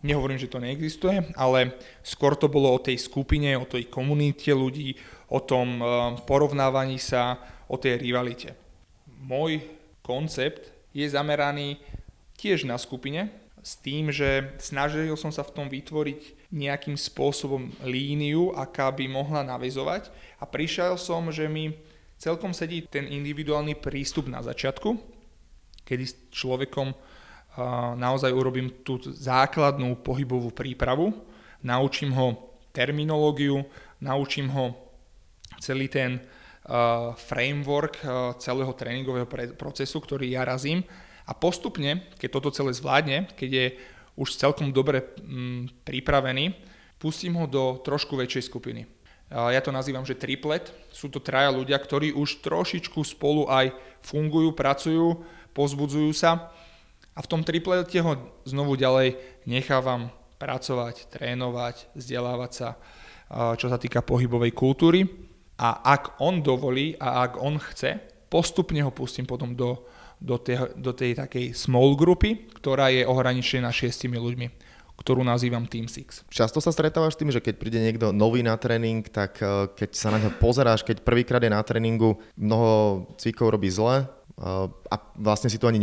Nehovorím, 0.00 0.40
že 0.40 0.48
to 0.48 0.62
neexistuje, 0.62 1.36
ale 1.36 1.76
skôr 2.00 2.32
to 2.32 2.48
bolo 2.48 2.72
o 2.72 2.80
tej 2.80 2.96
skupine, 2.96 3.52
o 3.60 3.68
tej 3.68 3.92
komunite 3.92 4.48
ľudí, 4.48 4.96
o 5.28 5.44
tom 5.44 5.80
eh, 5.80 5.86
porovnávaní 6.24 6.96
sa, 6.96 7.36
o 7.68 7.76
tej 7.76 8.00
rivalite. 8.00 8.56
Môj 9.20 9.60
koncept 10.00 10.72
je 10.96 11.04
zameraný 11.04 11.78
tiež 12.40 12.64
na 12.64 12.80
skupine, 12.80 13.28
s 13.60 13.76
tým, 13.76 14.08
že 14.08 14.56
snažil 14.56 15.12
som 15.20 15.28
sa 15.28 15.44
v 15.44 15.52
tom 15.52 15.66
vytvoriť 15.68 16.48
nejakým 16.48 16.96
spôsobom 16.96 17.68
líniu, 17.84 18.56
aká 18.56 18.88
by 18.88 19.04
mohla 19.06 19.44
navezovať 19.44 20.08
a 20.40 20.48
prišiel 20.48 20.96
som, 20.96 21.28
že 21.28 21.46
mi 21.46 21.76
celkom 22.16 22.56
sedí 22.56 22.84
ten 22.88 23.04
individuálny 23.04 23.76
prístup 23.76 24.32
na 24.32 24.40
začiatku, 24.40 24.96
kedy 25.84 26.04
s 26.08 26.16
človekom 26.32 26.96
naozaj 27.98 28.30
urobím 28.30 28.84
tú 28.86 29.00
základnú 29.02 29.98
pohybovú 30.00 30.54
prípravu, 30.54 31.10
naučím 31.60 32.14
ho 32.14 32.56
terminológiu, 32.70 33.66
naučím 33.98 34.48
ho 34.54 34.74
celý 35.58 35.90
ten 35.90 36.22
framework 37.26 37.98
celého 38.38 38.72
tréningového 38.72 39.26
procesu, 39.58 39.98
ktorý 39.98 40.30
ja 40.30 40.46
razím 40.46 40.86
a 41.26 41.32
postupne, 41.34 42.06
keď 42.18 42.28
toto 42.30 42.54
celé 42.54 42.70
zvládne, 42.70 43.30
keď 43.34 43.50
je 43.50 43.66
už 44.14 44.38
celkom 44.38 44.70
dobre 44.70 45.14
mm, 45.18 45.86
pripravený, 45.86 46.54
pustím 47.00 47.38
ho 47.40 47.46
do 47.48 47.80
trošku 47.80 48.14
väčšej 48.14 48.46
skupiny. 48.46 48.86
Ja 49.30 49.62
to 49.62 49.70
nazývam, 49.70 50.02
že 50.02 50.18
triplet. 50.18 50.74
Sú 50.90 51.06
to 51.06 51.22
traja 51.22 51.54
ľudia, 51.54 51.78
ktorí 51.78 52.10
už 52.10 52.42
trošičku 52.42 52.98
spolu 53.06 53.46
aj 53.46 53.70
fungujú, 54.02 54.50
pracujú, 54.50 55.22
pozbudzujú 55.54 56.10
sa 56.10 56.50
a 57.20 57.24
v 57.24 57.28
tom 57.28 57.44
triplete 57.44 58.00
ho 58.00 58.16
znovu 58.48 58.80
ďalej 58.80 59.20
nechávam 59.44 60.08
pracovať, 60.40 61.12
trénovať, 61.12 61.92
vzdelávať 61.92 62.50
sa, 62.56 62.68
čo 63.60 63.68
sa 63.68 63.76
týka 63.76 64.00
pohybovej 64.00 64.56
kultúry. 64.56 65.04
A 65.60 65.84
ak 65.84 66.16
on 66.24 66.40
dovolí 66.40 66.96
a 66.96 67.28
ak 67.28 67.36
on 67.36 67.60
chce, 67.60 68.00
postupne 68.32 68.80
ho 68.80 68.88
pustím 68.88 69.28
potom 69.28 69.52
do, 69.52 69.84
do, 70.16 70.40
tej, 70.40 70.72
do 70.80 70.96
tej 70.96 71.12
takej 71.20 71.52
small 71.52 71.92
grupy, 71.92 72.48
ktorá 72.56 72.88
je 72.88 73.04
ohraničená 73.04 73.68
šiestimi 73.68 74.16
ľuďmi 74.16 74.72
ktorú 75.00 75.24
nazývam 75.24 75.64
Team 75.64 75.88
Six. 75.88 76.28
Často 76.28 76.60
sa 76.60 76.68
stretávaš 76.76 77.16
s 77.16 77.20
tým, 77.24 77.32
že 77.32 77.40
keď 77.40 77.56
príde 77.56 77.80
niekto 77.80 78.12
nový 78.12 78.44
na 78.44 78.52
tréning, 78.60 79.00
tak 79.08 79.40
e, 79.40 79.72
keď 79.72 79.96
sa 79.96 80.12
na 80.12 80.20
ňo 80.20 80.36
pozeráš, 80.36 80.84
keď 80.84 81.00
prvýkrát 81.00 81.40
je 81.40 81.48
na 81.48 81.64
tréningu, 81.64 82.20
mnoho 82.36 83.08
cvikov 83.16 83.56
robí 83.56 83.72
zle, 83.72 84.04
a 84.40 84.96
vlastne 85.20 85.52
si 85.52 85.60
to 85.60 85.68
ani 85.68 85.76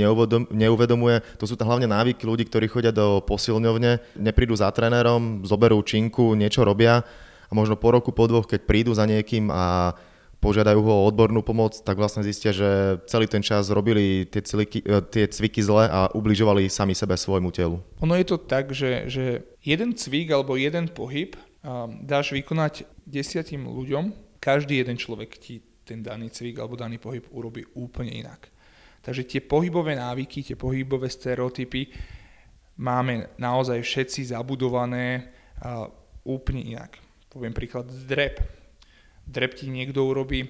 neuvedomuje. 0.49 1.21
To 1.37 1.45
sú 1.45 1.53
hlavne 1.53 1.85
návyky 1.85 2.25
ľudí, 2.25 2.49
ktorí 2.49 2.65
chodia 2.65 2.89
do 2.89 3.21
posilňovne, 3.21 4.17
neprídu 4.17 4.57
za 4.57 4.73
trénerom, 4.73 5.45
zoberú 5.45 5.77
činku, 5.85 6.33
niečo 6.33 6.65
robia 6.65 7.05
a 7.47 7.51
možno 7.53 7.77
po 7.77 7.93
roku, 7.93 8.09
po 8.09 8.25
dvoch, 8.25 8.49
keď 8.49 8.65
prídu 8.65 8.91
za 8.97 9.05
niekým 9.05 9.53
a 9.53 9.93
požiadajú 10.37 10.79
ho 10.85 10.93
o 11.01 11.05
odbornú 11.09 11.41
pomoc, 11.41 11.73
tak 11.81 11.97
vlastne 11.97 12.21
zistia, 12.21 12.53
že 12.53 13.01
celý 13.09 13.25
ten 13.25 13.41
čas 13.41 13.73
robili 13.73 14.25
tie, 14.29 14.41
cviky, 14.45 14.85
e, 14.85 15.01
tie 15.09 15.25
cviky 15.25 15.65
zle 15.65 15.89
a 15.89 16.13
ubližovali 16.13 16.69
sami 16.69 16.93
sebe 16.93 17.17
svojmu 17.17 17.49
telu. 17.49 17.81
Ono 18.05 18.13
je 18.13 18.25
to 18.25 18.37
tak, 18.37 18.69
že, 18.69 19.09
že 19.09 19.41
jeden 19.65 19.97
cvik 19.97 20.29
alebo 20.29 20.53
jeden 20.53 20.93
pohyb 20.93 21.33
dáš 22.05 22.31
vykonať 22.31 22.87
desiatim 23.03 23.67
ľuďom, 23.67 24.15
každý 24.39 24.79
jeden 24.79 24.95
človek 24.95 25.35
ti 25.35 25.59
ten 25.87 26.03
daný 26.03 26.27
cvik 26.27 26.59
alebo 26.59 26.75
daný 26.75 26.99
pohyb 26.99 27.23
urobí 27.31 27.63
úplne 27.79 28.11
inak. 28.11 28.51
Takže 28.99 29.23
tie 29.23 29.39
pohybové 29.39 29.95
návyky, 29.95 30.43
tie 30.43 30.59
pohybové 30.59 31.07
stereotypy 31.07 31.87
máme 32.83 33.39
naozaj 33.39 33.79
všetci 33.79 34.35
zabudované 34.35 35.31
úplne 36.27 36.75
inak. 36.75 36.99
Poviem 37.31 37.55
príklad 37.55 37.87
drep. 37.87 38.43
Drep 39.23 39.51
ti 39.55 39.71
niekto 39.71 40.03
urobí 40.03 40.43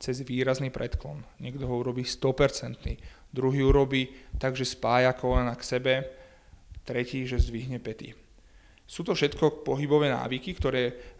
cez 0.00 0.24
výrazný 0.24 0.72
predklon. 0.72 1.20
Niekto 1.44 1.68
ho 1.68 1.74
urobí 1.84 2.08
100%. 2.08 2.80
Druhý 3.28 3.60
urobí 3.64 4.08
tak, 4.40 4.56
že 4.56 4.64
spája 4.64 5.12
kolena 5.12 5.52
k 5.52 5.64
sebe. 5.64 5.94
Tretí, 6.88 7.28
že 7.28 7.40
zdvihne 7.40 7.80
pety. 7.80 8.16
Sú 8.84 9.00
to 9.04 9.16
všetko 9.16 9.64
pohybové 9.64 10.12
návyky, 10.12 10.56
ktoré 10.56 11.16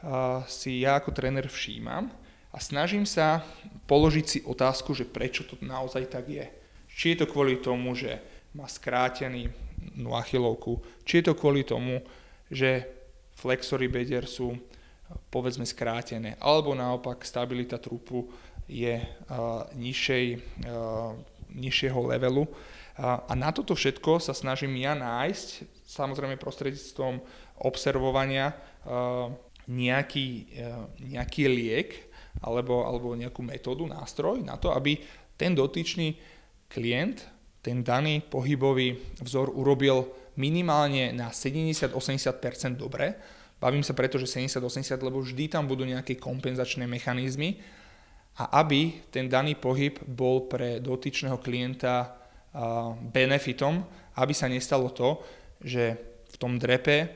si 0.48 0.84
ja 0.84 1.00
ako 1.00 1.16
tréner 1.16 1.48
všímam 1.48 2.12
a 2.54 2.58
snažím 2.62 3.02
sa 3.02 3.42
položiť 3.90 4.26
si 4.26 4.38
otázku, 4.46 4.94
že 4.94 5.02
prečo 5.02 5.42
to 5.42 5.58
naozaj 5.58 6.06
tak 6.06 6.30
je. 6.30 6.46
Či 6.94 7.18
je 7.18 7.26
to 7.26 7.26
kvôli 7.26 7.58
tomu, 7.58 7.98
že 7.98 8.22
má 8.54 8.70
skrátený 8.70 9.50
achilovku, 9.98 10.78
či 11.02 11.18
je 11.18 11.24
to 11.26 11.34
kvôli 11.34 11.66
tomu, 11.66 11.98
že 12.46 12.86
flexory 13.34 13.90
bedier 13.90 14.30
sú 14.30 14.54
povedzme 15.28 15.66
skrátené, 15.66 16.38
alebo 16.38 16.72
naopak 16.72 17.26
stabilita 17.26 17.76
trupu 17.76 18.30
je 18.70 19.02
uh, 19.02 19.66
nižšej, 19.74 20.24
uh, 20.64 21.12
nižšieho 21.52 22.00
levelu. 22.14 22.46
Uh, 22.46 23.20
a 23.26 23.32
na 23.34 23.50
toto 23.50 23.74
všetko 23.74 24.22
sa 24.22 24.32
snažím 24.32 24.78
ja 24.80 24.94
nájsť, 24.96 25.66
samozrejme 25.84 26.40
prostredníctvom 26.40 27.20
observovania, 27.60 28.54
uh, 28.86 29.28
nejaký, 29.68 30.54
uh, 30.56 30.88
nejaký 31.02 31.44
liek, 31.50 31.90
alebo, 32.42 32.88
alebo 32.88 33.14
nejakú 33.14 33.44
metódu, 33.44 33.86
nástroj 33.86 34.42
na 34.42 34.58
to, 34.58 34.74
aby 34.74 34.98
ten 35.38 35.54
dotyčný 35.54 36.16
klient 36.66 37.34
ten 37.64 37.80
daný 37.80 38.20
pohybový 38.20 39.16
vzor 39.24 39.48
urobil 39.56 40.04
minimálne 40.36 41.16
na 41.16 41.32
70-80% 41.32 41.96
dobre. 42.76 43.16
Bavím 43.56 43.80
sa 43.80 43.96
preto, 43.96 44.20
že 44.20 44.28
70-80, 44.28 45.00
lebo 45.00 45.24
vždy 45.24 45.48
tam 45.48 45.64
budú 45.64 45.88
nejaké 45.88 46.20
kompenzačné 46.20 46.84
mechanizmy 46.84 47.56
a 48.36 48.60
aby 48.60 49.08
ten 49.08 49.32
daný 49.32 49.56
pohyb 49.56 49.96
bol 50.04 50.44
pre 50.44 50.76
dotyčného 50.84 51.40
klienta 51.40 52.20
benefitom, 53.08 53.80
aby 54.20 54.36
sa 54.36 54.52
nestalo 54.52 54.92
to, 54.92 55.24
že 55.64 55.96
v 56.28 56.36
tom 56.36 56.60
drepe 56.60 57.08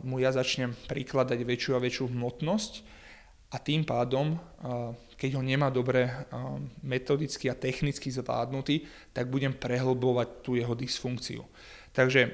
mu 0.00 0.16
ja 0.16 0.32
začnem 0.32 0.72
prikladať 0.88 1.36
väčšiu 1.44 1.76
a 1.76 1.82
väčšiu 1.84 2.08
hmotnosť 2.08 2.72
a 3.50 3.56
tým 3.58 3.82
pádom, 3.82 4.38
keď 5.18 5.30
ho 5.34 5.42
nemá 5.42 5.74
dobre 5.74 6.06
metodicky 6.86 7.50
a 7.50 7.58
technicky 7.58 8.06
zvládnutý, 8.06 8.86
tak 9.10 9.26
budem 9.26 9.52
prehlbovať 9.52 10.28
tú 10.46 10.54
jeho 10.54 10.72
dysfunkciu. 10.78 11.42
Takže 11.90 12.30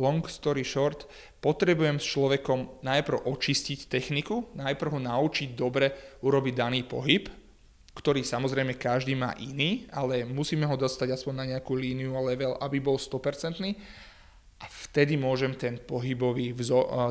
long 0.00 0.24
story 0.24 0.64
short, 0.64 1.04
potrebujem 1.44 2.00
s 2.00 2.08
človekom 2.08 2.80
najprv 2.80 3.28
očistiť 3.28 3.92
techniku, 3.92 4.48
najprv 4.56 4.96
ho 4.96 5.00
naučiť 5.04 5.52
dobre 5.52 6.16
urobiť 6.24 6.54
daný 6.56 6.88
pohyb, 6.88 7.28
ktorý 7.92 8.24
samozrejme 8.24 8.80
každý 8.80 9.12
má 9.12 9.36
iný, 9.36 9.84
ale 9.92 10.24
musíme 10.24 10.64
ho 10.64 10.80
dostať 10.80 11.12
aspoň 11.12 11.34
na 11.36 11.44
nejakú 11.54 11.76
líniu 11.76 12.16
a 12.16 12.24
level, 12.24 12.56
aby 12.56 12.80
bol 12.80 12.96
100%. 12.96 13.60
A 14.58 14.66
vtedy 14.88 15.20
môžem 15.20 15.52
ten 15.52 15.76
pohybový, 15.76 16.56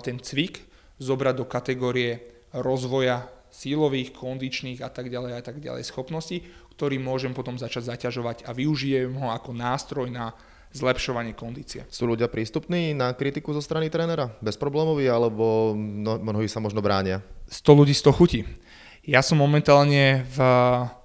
ten 0.01 0.17
cvik 0.17 0.65
zobrať 0.97 1.35
do 1.37 1.45
kategórie 1.45 2.32
rozvoja 2.53 3.27
sílových, 3.53 4.17
kondičných 4.17 4.81
a 4.81 4.89
tak 4.89 5.13
ďalej 5.13 5.31
a 5.37 5.41
tak 5.45 5.61
ďalej 5.61 5.85
schopností, 5.85 6.41
ktorý 6.73 6.97
môžem 6.97 7.37
potom 7.37 7.57
začať 7.57 7.93
zaťažovať 7.93 8.49
a 8.49 8.53
využijem 8.53 9.13
ho 9.13 9.29
ako 9.29 9.53
nástroj 9.53 10.09
na 10.09 10.33
zlepšovanie 10.73 11.37
kondície. 11.37 11.85
Sú 11.93 12.09
ľudia 12.09 12.25
prístupní 12.25 12.97
na 12.97 13.13
kritiku 13.13 13.53
zo 13.53 13.61
strany 13.61 13.93
trénera? 13.93 14.33
Bezproblémový 14.41 15.05
alebo 15.05 15.77
no, 15.77 16.17
mnohí 16.17 16.49
sa 16.49 16.57
možno 16.57 16.81
bránia? 16.81 17.21
100 17.45 17.61
ľudí 17.77 17.93
100 17.93 18.17
chutí. 18.17 18.41
Ja 19.05 19.21
som 19.21 19.37
momentálne 19.37 20.25
v 20.33 20.39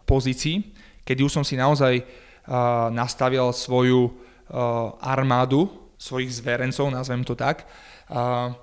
pozícii, 0.09 0.73
kedy 1.05 1.21
už 1.21 1.37
som 1.37 1.45
si 1.45 1.61
naozaj 1.61 2.00
uh, 2.00 2.88
nastavil 2.88 3.45
svoju 3.52 4.09
uh, 4.09 4.97
armádu, 5.05 5.69
svojich 6.00 6.33
zverencov, 6.33 6.88
nazvem 6.88 7.21
to 7.26 7.37
tak, 7.37 7.69
uh, 8.09 8.57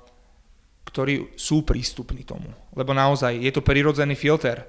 ktorí 0.89 1.37
sú 1.37 1.61
prístupní 1.61 2.25
tomu. 2.25 2.49
Lebo 2.75 2.91
naozaj 2.91 3.39
je 3.39 3.51
to 3.55 3.63
prirodzený 3.63 4.19
filter. 4.19 4.67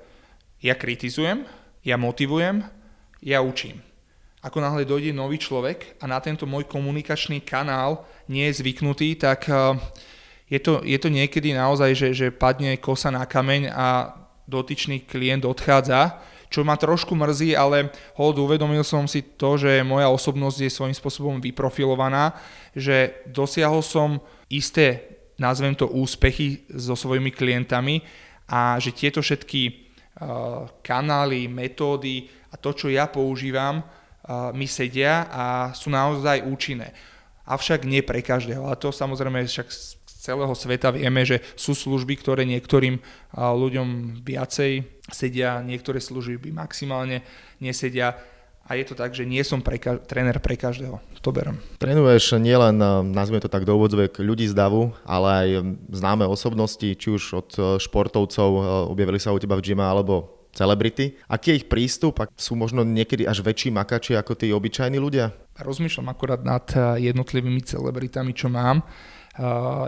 Ja 0.62 0.78
kritizujem, 0.78 1.44
ja 1.82 1.98
motivujem, 1.98 2.62
ja 3.20 3.42
učím. 3.42 3.82
Ako 4.46 4.62
náhle 4.62 4.86
dojde 4.86 5.10
nový 5.10 5.42
človek 5.42 5.98
a 5.98 6.06
na 6.06 6.22
tento 6.22 6.46
môj 6.46 6.70
komunikačný 6.70 7.42
kanál 7.42 8.06
nie 8.30 8.46
je 8.46 8.62
zvyknutý, 8.62 9.18
tak 9.18 9.50
eh, 9.50 9.74
je 10.46 10.62
to, 10.62 10.86
je 10.86 10.98
to 11.02 11.10
niekedy 11.10 11.50
naozaj, 11.50 11.90
že, 11.98 12.08
že 12.14 12.26
padne 12.30 12.78
kosa 12.78 13.10
na 13.10 13.26
kameň 13.26 13.74
a 13.74 14.14
dotyčný 14.46 15.02
klient 15.02 15.42
odchádza, 15.42 16.22
čo 16.46 16.62
ma 16.62 16.78
trošku 16.78 17.18
mrzí, 17.18 17.58
ale 17.58 17.90
hod 18.14 18.38
uvedomil 18.38 18.86
som 18.86 19.10
si 19.10 19.26
to, 19.34 19.58
že 19.58 19.82
moja 19.82 20.06
osobnosť 20.06 20.58
je 20.62 20.70
svojím 20.70 20.94
spôsobom 20.94 21.42
vyprofilovaná, 21.42 22.38
že 22.70 23.18
dosiahol 23.26 23.82
som 23.82 24.22
isté 24.46 25.15
nazvem 25.36 25.76
to 25.76 25.88
úspechy 25.88 26.64
so 26.72 26.96
svojimi 26.96 27.30
klientami 27.32 28.00
a 28.48 28.80
že 28.80 28.94
tieto 28.94 29.20
všetky 29.20 29.62
uh, 29.68 30.68
kanály, 30.80 31.48
metódy 31.50 32.30
a 32.52 32.56
to, 32.56 32.72
čo 32.72 32.86
ja 32.88 33.10
používam, 33.10 33.82
uh, 33.82 34.52
mi 34.56 34.64
sedia 34.70 35.28
a 35.28 35.44
sú 35.76 35.92
naozaj 35.92 36.46
účinné. 36.46 36.94
Avšak 37.46 37.86
nie 37.86 38.02
pre 38.02 38.24
každého. 38.24 38.66
A 38.66 38.74
to 38.74 38.90
samozrejme 38.90 39.46
však 39.46 39.68
z 39.70 39.94
celého 40.18 40.50
sveta 40.58 40.90
vieme, 40.90 41.22
že 41.22 41.38
sú 41.54 41.76
služby, 41.76 42.18
ktoré 42.18 42.42
niektorým 42.42 42.98
uh, 42.98 43.54
ľuďom 43.54 44.20
viacej 44.26 44.82
sedia, 45.12 45.62
niektoré 45.62 46.02
služby 46.02 46.50
maximálne 46.50 47.22
nesedia 47.62 48.18
a 48.66 48.74
je 48.74 48.84
to 48.84 48.98
tak, 48.98 49.14
že 49.14 49.22
nie 49.22 49.40
som 49.46 49.62
pre, 49.62 49.78
tréner 49.78 50.42
pre 50.42 50.58
každého. 50.58 50.98
To 51.22 51.30
berem. 51.30 51.62
Trénuješ 51.78 52.34
nielen, 52.42 52.82
eh, 52.82 52.86
nazvime 53.14 53.38
to 53.38 53.50
tak 53.50 53.62
do 53.62 53.78
úvodzovek, 53.78 54.18
ľudí 54.18 54.46
z 54.50 54.54
davu, 54.58 54.90
ale 55.06 55.28
aj 55.30 55.48
známe 55.94 56.26
osobnosti, 56.26 56.86
či 56.86 57.08
už 57.10 57.22
od 57.34 57.50
eh, 57.54 57.62
športovcov, 57.78 58.50
eh, 58.50 58.62
objavili 58.90 59.22
sa 59.22 59.30
u 59.30 59.38
teba 59.38 59.54
v 59.54 59.62
gyme, 59.62 59.86
alebo 59.86 60.34
celebrity. 60.50 61.14
Aký 61.30 61.54
je 61.54 61.58
ich 61.62 61.68
prístup? 61.70 62.26
Sú 62.34 62.58
možno 62.58 62.82
niekedy 62.82 63.28
až 63.28 63.44
väčší 63.44 63.70
makači 63.70 64.18
ako 64.18 64.34
tí 64.34 64.50
obyčajní 64.50 64.98
ľudia? 64.98 65.30
Rozmýšľam 65.60 66.08
akorát 66.08 66.40
nad 66.40 66.64
jednotlivými 66.96 67.60
celebritami, 67.60 68.32
čo 68.32 68.48
mám. 68.48 68.80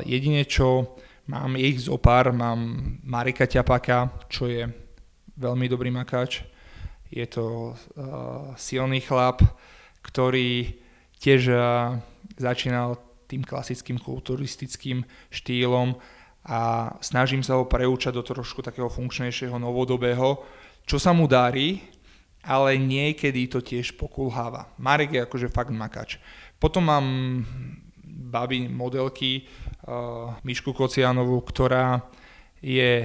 Jedine, 0.04 0.44
čo 0.44 1.00
mám, 1.24 1.56
je 1.56 1.72
ich 1.72 1.88
zopár. 1.88 2.36
Mám 2.36 2.60
Marika 3.00 3.48
Ťapaka, 3.48 4.28
čo 4.28 4.44
je 4.44 4.68
veľmi 5.40 5.72
dobrý 5.72 5.88
makač 5.88 6.44
je 7.08 7.26
to 7.26 7.72
uh, 7.72 8.52
silný 8.54 9.00
chlap, 9.00 9.40
ktorý 10.04 10.76
tiež 11.18 11.42
uh, 11.52 11.96
začínal 12.36 13.00
tým 13.28 13.44
klasickým 13.44 14.00
kulturistickým 14.00 15.04
štýlom 15.28 15.96
a 16.48 16.92
snažím 17.04 17.44
sa 17.44 17.60
ho 17.60 17.68
preúčať 17.68 18.16
do 18.16 18.24
trošku 18.24 18.64
takého 18.64 18.88
funkčnejšieho, 18.88 19.60
novodobého, 19.60 20.40
čo 20.88 20.96
sa 20.96 21.12
mu 21.12 21.28
darí, 21.28 21.84
ale 22.40 22.80
niekedy 22.80 23.44
to 23.52 23.60
tiež 23.60 24.00
pokulháva. 24.00 24.72
Marek 24.80 25.12
je 25.12 25.20
akože 25.20 25.48
fakt 25.52 25.68
makač. 25.74 26.16
Potom 26.56 26.88
mám 26.88 27.06
babi 28.04 28.64
modelky 28.68 29.44
uh, 29.44 30.32
Mišku 30.44 30.72
Kocianovú, 30.72 31.44
ktorá 31.44 32.08
je 32.64 33.04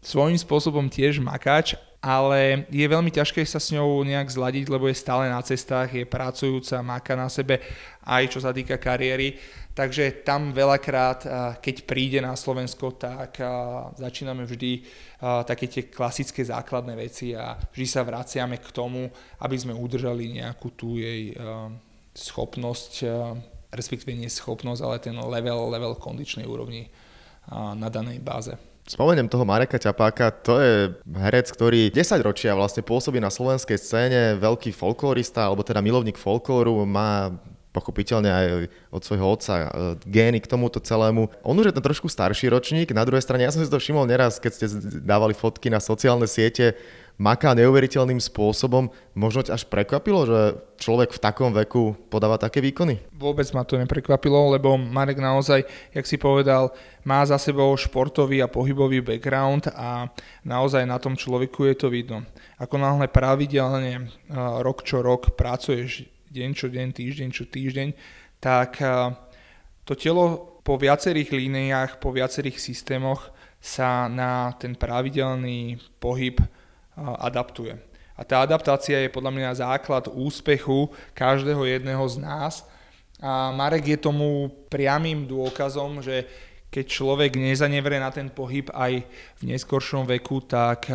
svojím 0.00 0.40
spôsobom 0.40 0.88
tiež 0.88 1.20
makač, 1.20 1.76
ale 1.98 2.70
je 2.70 2.86
veľmi 2.86 3.10
ťažké 3.10 3.42
sa 3.42 3.58
s 3.58 3.74
ňou 3.74 4.06
nejak 4.06 4.30
zladiť, 4.30 4.70
lebo 4.70 4.86
je 4.86 4.94
stále 4.94 5.26
na 5.26 5.42
cestách, 5.42 5.90
je 5.90 6.06
pracujúca, 6.06 6.78
máka 6.78 7.18
na 7.18 7.26
sebe 7.26 7.58
aj 8.08 8.24
čo 8.32 8.40
sa 8.40 8.56
týka 8.56 8.80
kariéry. 8.80 9.36
Takže 9.76 10.26
tam 10.26 10.50
veľakrát, 10.50 11.22
keď 11.62 11.76
príde 11.86 12.18
na 12.18 12.34
Slovensko, 12.34 12.98
tak 12.98 13.38
začíname 13.94 14.42
vždy 14.42 14.82
také 15.46 15.70
tie 15.70 15.86
klasické 15.86 16.42
základné 16.42 16.98
veci 16.98 17.30
a 17.30 17.54
vždy 17.54 17.86
sa 17.86 18.02
vraciame 18.02 18.58
k 18.58 18.74
tomu, 18.74 19.06
aby 19.38 19.54
sme 19.54 19.78
udržali 19.78 20.34
nejakú 20.42 20.74
tú 20.74 20.98
jej 20.98 21.30
schopnosť, 22.10 23.06
respektíve 23.70 24.18
nie 24.18 24.26
schopnosť, 24.26 24.80
ale 24.82 24.98
ten 24.98 25.14
level, 25.14 25.70
level 25.70 25.94
kondičnej 25.94 26.42
úrovni 26.42 26.90
na 27.54 27.86
danej 27.86 28.18
báze. 28.18 28.58
Spomeniem 28.88 29.28
toho 29.28 29.44
Mareka 29.44 29.76
Ťapáka, 29.76 30.32
to 30.32 30.56
je 30.64 30.74
herec, 31.20 31.52
ktorý 31.52 31.92
10 31.92 32.24
ročia 32.24 32.56
vlastne 32.56 32.80
pôsobí 32.80 33.20
na 33.20 33.28
slovenskej 33.28 33.76
scéne, 33.76 34.20
veľký 34.40 34.72
folklorista, 34.72 35.44
alebo 35.44 35.60
teda 35.60 35.84
milovník 35.84 36.16
folklóru, 36.16 36.88
má 36.88 37.36
pochopiteľne 37.68 38.30
aj 38.32 38.46
od 38.88 39.02
svojho 39.04 39.26
otca 39.28 39.54
e, 39.54 39.66
gény 40.08 40.40
k 40.40 40.48
tomuto 40.48 40.80
celému. 40.80 41.28
On 41.44 41.52
už 41.52 41.68
je 41.68 41.76
ten 41.76 41.84
trošku 41.84 42.08
starší 42.08 42.48
ročník, 42.48 42.96
na 42.96 43.04
druhej 43.04 43.20
strane 43.20 43.44
ja 43.44 43.52
som 43.52 43.60
si 43.60 43.68
to 43.68 43.76
všimol 43.76 44.08
neraz, 44.08 44.40
keď 44.40 44.52
ste 44.56 44.66
dávali 45.04 45.36
fotky 45.36 45.68
na 45.68 45.78
sociálne 45.78 46.24
siete, 46.24 46.72
maká 47.18 47.50
neuveriteľným 47.52 48.22
spôsobom. 48.22 48.94
Možno 49.18 49.42
ťa 49.42 49.58
až 49.58 49.66
prekvapilo, 49.66 50.22
že 50.22 50.40
človek 50.78 51.10
v 51.10 51.22
takom 51.22 51.50
veku 51.50 51.98
podáva 52.06 52.38
také 52.38 52.62
výkony? 52.62 53.02
Vôbec 53.18 53.50
ma 53.50 53.66
to 53.66 53.74
neprekvapilo, 53.74 54.54
lebo 54.54 54.78
Marek 54.78 55.18
naozaj, 55.18 55.66
jak 55.90 56.06
si 56.06 56.14
povedal, 56.14 56.70
má 57.02 57.26
za 57.26 57.34
sebou 57.36 57.74
športový 57.74 58.38
a 58.38 58.48
pohybový 58.48 59.02
background 59.02 59.66
a 59.74 60.06
naozaj 60.46 60.86
na 60.86 61.02
tom 61.02 61.18
človeku 61.18 61.66
je 61.66 61.74
to 61.74 61.90
vidno. 61.90 62.22
Ako 62.62 62.78
náhle 62.78 63.10
pravidelne 63.10 64.14
rok 64.62 64.86
čo 64.86 65.02
rok 65.02 65.34
pracuješ 65.34 66.06
deň 66.30 66.50
čo 66.54 66.70
deň, 66.70 66.88
týždeň 66.94 67.28
čo 67.34 67.44
týždeň, 67.50 67.88
tak 68.38 68.78
to 69.82 69.92
telo 69.98 70.54
po 70.62 70.76
viacerých 70.76 71.34
líniách, 71.34 71.90
po 71.98 72.14
viacerých 72.14 72.60
systémoch 72.60 73.32
sa 73.58 74.06
na 74.06 74.54
ten 74.54 74.78
pravidelný 74.78 75.80
pohyb 75.98 76.38
adaptuje. 77.18 77.78
A 78.18 78.26
tá 78.26 78.42
adaptácia 78.42 78.98
je 78.98 79.14
podľa 79.14 79.30
mňa 79.30 79.60
základ 79.62 80.10
úspechu 80.10 80.90
každého 81.14 81.62
jedného 81.70 82.02
z 82.10 82.16
nás. 82.18 82.66
A 83.22 83.54
Marek 83.54 83.94
je 83.94 83.98
tomu 83.98 84.50
priamým 84.66 85.26
dôkazom, 85.26 86.02
že 86.02 86.26
keď 86.68 86.84
človek 86.84 87.32
nezanevrie 87.38 87.96
na 87.96 88.12
ten 88.12 88.28
pohyb 88.28 88.68
aj 88.74 89.06
v 89.40 89.42
neskoršom 89.54 90.04
veku, 90.04 90.44
tak 90.44 90.90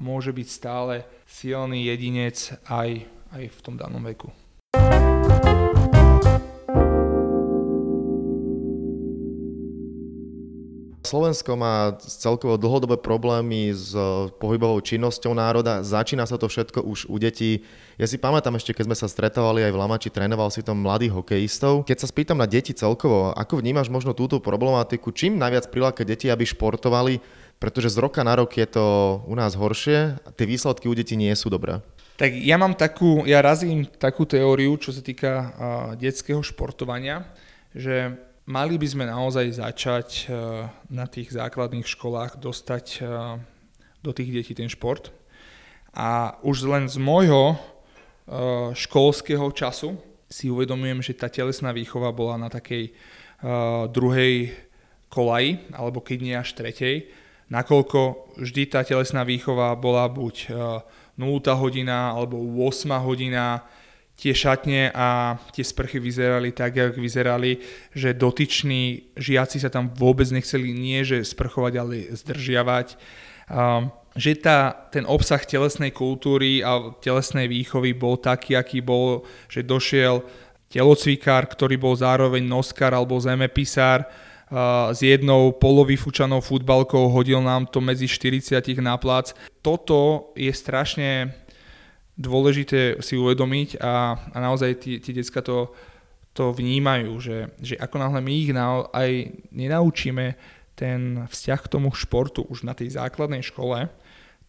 môže 0.00 0.32
byť 0.32 0.48
stále 0.48 1.04
silný 1.28 1.84
jedinec 1.90 2.56
aj, 2.64 3.04
aj 3.36 3.44
v 3.52 3.58
tom 3.60 3.76
danom 3.76 4.00
veku. 4.00 4.32
Slovensko 11.12 11.60
má 11.60 11.92
celkovo 12.00 12.56
dlhodobé 12.56 12.96
problémy 12.96 13.68
s 13.68 13.92
eh, 13.92 14.32
pohybovou 14.40 14.80
činnosťou 14.80 15.36
národa. 15.36 15.84
Začína 15.84 16.24
sa 16.24 16.40
to 16.40 16.48
všetko 16.48 16.80
už 16.80 17.04
u 17.12 17.20
detí. 17.20 17.68
Ja 18.00 18.08
si 18.08 18.16
pamätám 18.16 18.56
ešte, 18.56 18.72
keď 18.72 18.88
sme 18.88 18.96
sa 18.96 19.12
stretávali 19.12 19.60
aj 19.60 19.76
v 19.76 19.80
Lamači, 19.84 20.08
trénoval 20.08 20.48
si 20.48 20.64
tam 20.64 20.80
mladých 20.80 21.12
hokejistov. 21.12 21.84
Keď 21.84 21.98
sa 22.00 22.08
spýtam 22.08 22.40
na 22.40 22.48
deti 22.48 22.72
celkovo, 22.72 23.36
ako 23.36 23.60
vnímaš 23.60 23.92
možno 23.92 24.16
túto 24.16 24.40
problematiku, 24.40 25.12
čím 25.12 25.36
najviac 25.36 25.68
priláka 25.68 26.00
deti, 26.08 26.32
aby 26.32 26.48
športovali, 26.48 27.20
pretože 27.60 27.92
z 27.92 28.00
roka 28.00 28.24
na 28.24 28.32
rok 28.32 28.48
je 28.56 28.64
to 28.72 28.84
u 29.28 29.36
nás 29.36 29.52
horšie 29.52 30.16
a 30.16 30.28
tie 30.32 30.48
výsledky 30.48 30.88
u 30.88 30.96
detí 30.96 31.12
nie 31.20 31.36
sú 31.36 31.52
dobré. 31.52 31.84
Tak 32.16 32.32
ja 32.32 32.56
mám 32.56 32.72
takú, 32.72 33.28
ja 33.28 33.44
razím 33.44 33.84
takú 33.84 34.24
teóriu, 34.24 34.80
čo 34.80 34.96
sa 34.96 35.04
týka 35.04 35.32
uh, 35.36 35.48
detského 35.92 36.40
športovania, 36.40 37.28
že 37.76 38.16
mali 38.52 38.76
by 38.76 38.84
sme 38.84 39.04
naozaj 39.08 39.64
začať 39.64 40.08
e, 40.12 40.24
na 40.92 41.08
tých 41.08 41.32
základných 41.32 41.88
školách 41.88 42.36
dostať 42.36 42.86
e, 43.00 43.02
do 44.04 44.10
tých 44.12 44.28
detí 44.28 44.52
ten 44.52 44.68
šport. 44.68 45.08
A 45.96 46.36
už 46.44 46.68
len 46.68 46.84
z 46.88 46.96
môjho 46.96 47.56
školského 48.72 49.44
času 49.52 50.00
si 50.24 50.48
uvedomujem, 50.48 51.04
že 51.04 51.12
tá 51.12 51.28
telesná 51.28 51.68
výchova 51.68 52.08
bola 52.16 52.40
na 52.40 52.48
takej 52.48 52.96
druhej 53.92 54.56
kolaji, 55.12 55.60
alebo 55.68 56.00
keď 56.00 56.18
nie 56.24 56.32
až 56.32 56.56
tretej, 56.56 57.12
nakoľko 57.52 58.32
vždy 58.40 58.62
tá 58.72 58.80
telesná 58.88 59.20
výchova 59.20 59.76
bola 59.76 60.08
buď 60.08 60.48
0 61.20 61.60
hodina 61.60 62.16
alebo 62.16 62.40
8 62.40 62.88
hodina, 63.04 63.68
tie 64.22 64.30
šatne 64.30 64.94
a 64.94 65.34
tie 65.50 65.66
sprchy 65.66 65.98
vyzerali 65.98 66.54
tak, 66.54 66.78
jak 66.78 66.94
vyzerali, 66.94 67.58
že 67.90 68.14
dotyční 68.14 69.10
žiaci 69.18 69.58
sa 69.58 69.66
tam 69.66 69.90
vôbec 69.90 70.30
nechceli 70.30 70.70
nie 70.70 71.02
že 71.02 71.26
sprchovať, 71.26 71.72
ale 71.74 72.06
zdržiavať. 72.14 72.94
Um, 73.50 73.90
že 74.14 74.38
tá, 74.38 74.70
ten 74.94 75.02
obsah 75.08 75.42
telesnej 75.42 75.90
kultúry 75.90 76.62
a 76.62 76.94
telesnej 77.02 77.50
výchovy 77.50 77.98
bol 77.98 78.14
taký, 78.14 78.54
aký 78.54 78.78
bol, 78.78 79.26
že 79.50 79.66
došiel 79.66 80.22
telocvikár, 80.70 81.50
ktorý 81.50 81.74
bol 81.74 81.98
zároveň 81.98 82.46
noskár 82.46 82.94
alebo 82.94 83.18
zemepisár 83.18 84.06
uh, 84.06 84.94
s 84.94 85.02
jednou 85.02 85.50
polovýfučanou 85.50 86.38
futbalkou, 86.38 87.10
hodil 87.10 87.42
nám 87.42 87.66
to 87.66 87.82
medzi 87.82 88.06
40 88.06 88.78
na 88.78 88.94
plac. 88.94 89.34
Toto 89.64 90.30
je 90.38 90.52
strašne 90.54 91.41
dôležité 92.22 93.02
si 93.02 93.18
uvedomiť 93.18 93.82
a, 93.82 94.14
a 94.30 94.36
naozaj 94.38 94.78
tí, 94.78 95.02
tí 95.02 95.10
decka 95.10 95.42
to, 95.42 95.74
to 96.30 96.54
vnímajú, 96.54 97.18
že, 97.18 97.38
že 97.58 97.74
ako 97.76 97.98
náhle 97.98 98.22
my 98.22 98.32
ich 98.32 98.50
na, 98.54 98.86
aj 98.94 99.10
nenaučíme 99.50 100.38
ten 100.78 101.26
vzťah 101.28 101.60
k 101.66 101.72
tomu 101.72 101.90
športu 101.92 102.46
už 102.46 102.62
na 102.62 102.72
tej 102.72 102.94
základnej 102.94 103.42
škole, 103.44 103.90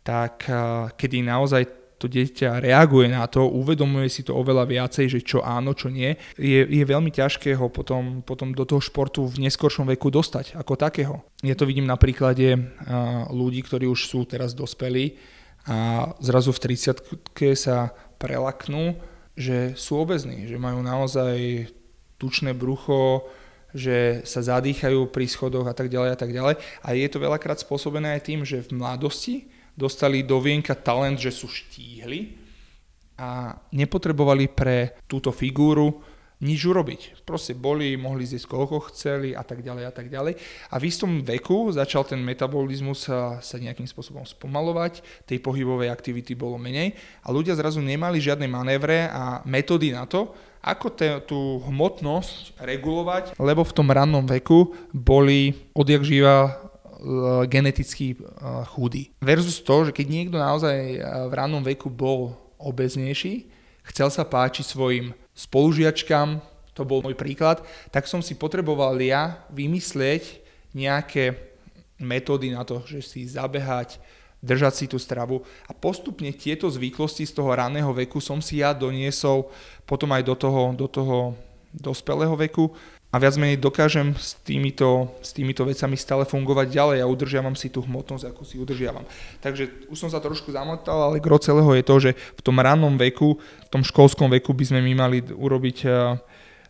tak 0.05 0.47
kedy 0.95 1.25
naozaj 1.25 1.83
to 2.03 2.11
dieťa 2.11 2.59
reaguje 2.59 3.07
na 3.07 3.23
to, 3.31 3.47
uvedomuje 3.47 4.11
si 4.11 4.27
to 4.27 4.35
oveľa 4.35 4.67
viacej, 4.67 5.07
že 5.07 5.19
čo 5.23 5.39
áno, 5.39 5.71
čo 5.71 5.87
nie, 5.87 6.19
je, 6.35 6.67
je 6.67 6.83
veľmi 6.83 7.07
ťažké 7.07 7.55
ho 7.55 7.71
potom, 7.71 8.19
potom 8.19 8.51
do 8.51 8.67
toho 8.67 8.83
športu 8.83 9.23
v 9.23 9.47
neskoršom 9.47 9.87
veku 9.87 10.11
dostať 10.11 10.59
ako 10.59 10.75
takého. 10.75 11.23
Ja 11.39 11.55
to 11.55 11.63
vidím 11.63 11.87
na 11.87 11.95
príklade 11.95 12.59
ľudí, 13.31 13.63
ktorí 13.63 13.87
už 13.87 14.11
sú 14.11 14.27
teraz 14.27 14.51
dospelí, 14.51 15.15
a 15.63 16.11
zrazu 16.19 16.51
v 16.51 16.75
30 16.75 17.55
sa 17.55 17.95
prelaknú, 18.19 18.99
že 19.33 19.73
sú 19.79 20.03
obezní, 20.03 20.45
že 20.45 20.59
majú 20.59 20.83
naozaj 20.83 21.67
tučné 22.19 22.51
brucho, 22.51 23.25
že 23.73 24.21
sa 24.23 24.45
zadýchajú 24.45 25.09
pri 25.09 25.25
schodoch 25.25 25.65
a 25.65 25.73
tak 25.73 25.89
ďalej 25.89 26.09
a 26.13 26.17
tak 26.17 26.31
ďalej. 26.31 26.55
A 26.85 26.87
je 26.93 27.07
to 27.09 27.17
veľakrát 27.17 27.57
spôsobené 27.57 28.15
aj 28.15 28.21
tým, 28.29 28.45
že 28.45 28.61
v 28.61 28.77
mladosti 28.77 29.49
dostali 29.73 30.21
do 30.21 30.37
vienka 30.37 30.77
talent, 30.77 31.17
že 31.17 31.33
sú 31.33 31.49
štíhli 31.49 32.37
a 33.17 33.57
nepotrebovali 33.73 34.45
pre 34.53 34.93
túto 35.09 35.33
figúru 35.33 36.12
nič 36.43 36.61
urobiť. 36.67 37.23
Proste 37.23 37.55
boli, 37.55 37.95
mohli 37.95 38.27
zjesť 38.27 38.51
koľko 38.51 38.91
chceli 38.91 39.31
a 39.31 39.41
tak 39.41 39.63
ďalej 39.63 39.83
a 39.87 39.93
tak 39.95 40.11
ďalej. 40.11 40.35
A 40.69 40.75
v 40.75 40.83
istom 40.91 41.23
veku 41.23 41.71
začal 41.71 42.03
ten 42.03 42.19
metabolizmus 42.19 43.07
sa, 43.07 43.39
sa 43.39 43.55
nejakým 43.55 43.87
spôsobom 43.87 44.27
spomalovať, 44.27 44.99
tej 45.23 45.39
pohybovej 45.39 45.87
aktivity 45.87 46.35
bolo 46.35 46.59
menej 46.59 46.99
a 47.23 47.31
ľudia 47.31 47.55
zrazu 47.55 47.79
nemali 47.79 48.19
žiadne 48.19 48.45
manévre 48.45 49.07
a 49.07 49.39
metódy 49.47 49.95
na 49.95 50.03
to, 50.03 50.35
ako 50.63 50.87
te, 50.95 51.07
tú 51.27 51.59
hmotnosť 51.67 52.59
regulovať, 52.59 53.23
lebo 53.35 53.67
v 53.67 53.75
tom 53.75 53.91
rannom 53.91 54.23
veku 54.23 54.71
boli 54.95 55.51
odjak 55.75 56.07
živa 56.07 56.35
e, 56.47 56.51
geneticky 57.51 58.15
e, 58.15 58.17
chudí. 58.71 59.11
Versus 59.19 59.59
to, 59.59 59.87
že 59.87 59.91
keď 59.91 60.05
niekto 60.07 60.37
naozaj 60.39 61.03
v 61.03 61.33
rannom 61.35 61.59
veku 61.59 61.91
bol 61.91 62.35
obeznejší, 62.55 63.51
chcel 63.91 64.07
sa 64.07 64.23
páčiť 64.23 64.63
svojim 64.63 65.11
spolužiačkám, 65.33 66.41
to 66.73 66.81
bol 66.85 67.05
môj 67.05 67.13
príklad, 67.13 67.61
tak 67.93 68.09
som 68.09 68.21
si 68.21 68.33
potreboval 68.33 68.97
ja 68.97 69.45
vymyslieť 69.53 70.41
nejaké 70.73 71.37
metódy 72.01 72.49
na 72.49 72.65
to, 72.65 72.81
že 72.85 73.05
si 73.05 73.29
zabehať, 73.29 74.01
držať 74.41 74.73
si 74.73 74.85
tú 74.89 74.97
stravu. 74.97 75.45
A 75.69 75.71
postupne 75.71 76.33
tieto 76.33 76.65
zvyklosti 76.67 77.23
z 77.29 77.33
toho 77.37 77.53
raného 77.53 77.93
veku 77.93 78.17
som 78.17 78.41
si 78.41 78.59
ja 78.59 78.73
doniesol 78.73 79.47
potom 79.85 80.09
aj 80.11 80.23
do 80.25 80.35
toho, 80.35 80.61
do 80.73 80.87
toho 80.89 81.37
dospelého 81.73 82.37
veku 82.37 82.69
a 83.13 83.21
viac 83.21 83.37
menej 83.37 83.61
dokážem 83.61 84.17
s 84.17 84.33
týmito, 84.41 85.13
s 85.21 85.37
týmito 85.37 85.61
vecami 85.61 85.93
stále 85.93 86.25
fungovať 86.25 86.73
ďalej 86.73 86.97
a 87.05 87.05
udržiavam 87.05 87.53
si 87.53 87.69
tú 87.69 87.85
hmotnosť, 87.85 88.33
ako 88.33 88.41
si 88.41 88.57
udržiavam. 88.57 89.05
Takže 89.37 89.85
už 89.93 89.97
som 90.01 90.09
sa 90.09 90.17
trošku 90.17 90.49
zamotal, 90.49 90.97
ale 90.97 91.21
gro 91.21 91.37
celého 91.37 91.69
je 91.77 91.85
to, 91.85 91.95
že 92.09 92.11
v 92.17 92.41
tom 92.41 92.57
rannom 92.57 92.97
veku, 92.97 93.37
v 93.37 93.69
tom 93.69 93.85
školskom 93.85 94.33
veku 94.33 94.57
by 94.57 94.65
sme 94.65 94.81
my 94.81 94.93
mali 94.97 95.17
urobiť 95.29 95.77
eh, 95.85 96.17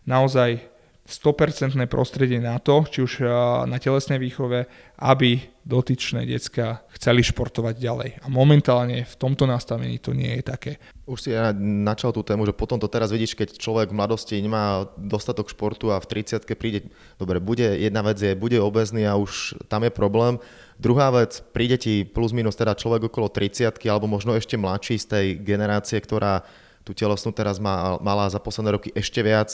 naozaj 0.04 0.73
100% 1.04 1.76
prostredie 1.84 2.40
na 2.40 2.56
to, 2.56 2.88
či 2.88 3.04
už 3.04 3.12
eh, 3.20 3.28
na 3.68 3.76
telesnej 3.76 4.16
výchove, 4.16 4.64
aby 4.96 5.52
dotyčné 5.64 6.24
decka 6.24 6.80
chceli 6.96 7.20
športovať 7.20 7.74
ďalej. 7.76 8.10
A 8.24 8.26
momentálne 8.32 9.04
v 9.04 9.14
tomto 9.16 9.44
nastavení 9.44 10.00
to 10.00 10.16
nie 10.16 10.40
je 10.40 10.42
také. 10.44 10.72
Už 11.04 11.28
si 11.28 11.30
ja 11.36 11.52
načal 11.56 12.12
tú 12.16 12.24
tému, 12.24 12.48
že 12.48 12.56
potom 12.56 12.80
to 12.80 12.88
teraz 12.88 13.12
vidíš, 13.12 13.36
keď 13.36 13.60
človek 13.60 13.92
v 13.92 13.98
mladosti 14.00 14.40
nemá 14.40 14.88
dostatok 14.96 15.52
športu 15.52 15.92
a 15.92 16.00
v 16.00 16.24
30 16.24 16.44
príde, 16.56 16.88
dobre, 17.20 17.36
bude, 17.36 17.64
jedna 17.64 18.00
vec 18.00 18.16
je, 18.20 18.32
bude 18.32 18.56
obezný 18.56 19.04
a 19.04 19.16
už 19.16 19.60
tam 19.68 19.84
je 19.84 19.92
problém. 19.92 20.40
Druhá 20.80 21.12
vec, 21.12 21.44
príde 21.52 21.76
ti 21.76 22.04
plus 22.04 22.32
minus 22.32 22.56
teda 22.56 22.72
človek 22.76 23.12
okolo 23.12 23.28
30 23.28 23.76
alebo 23.88 24.08
možno 24.08 24.32
ešte 24.36 24.56
mladší 24.56 24.96
z 25.00 25.06
tej 25.08 25.26
generácie, 25.40 26.00
ktorá 26.00 26.44
tú 26.84 26.92
telesnú 26.92 27.32
teraz 27.32 27.56
má, 27.56 27.96
mala 28.04 28.28
za 28.28 28.36
posledné 28.36 28.76
roky 28.76 28.88
ešte 28.92 29.24
viac 29.24 29.48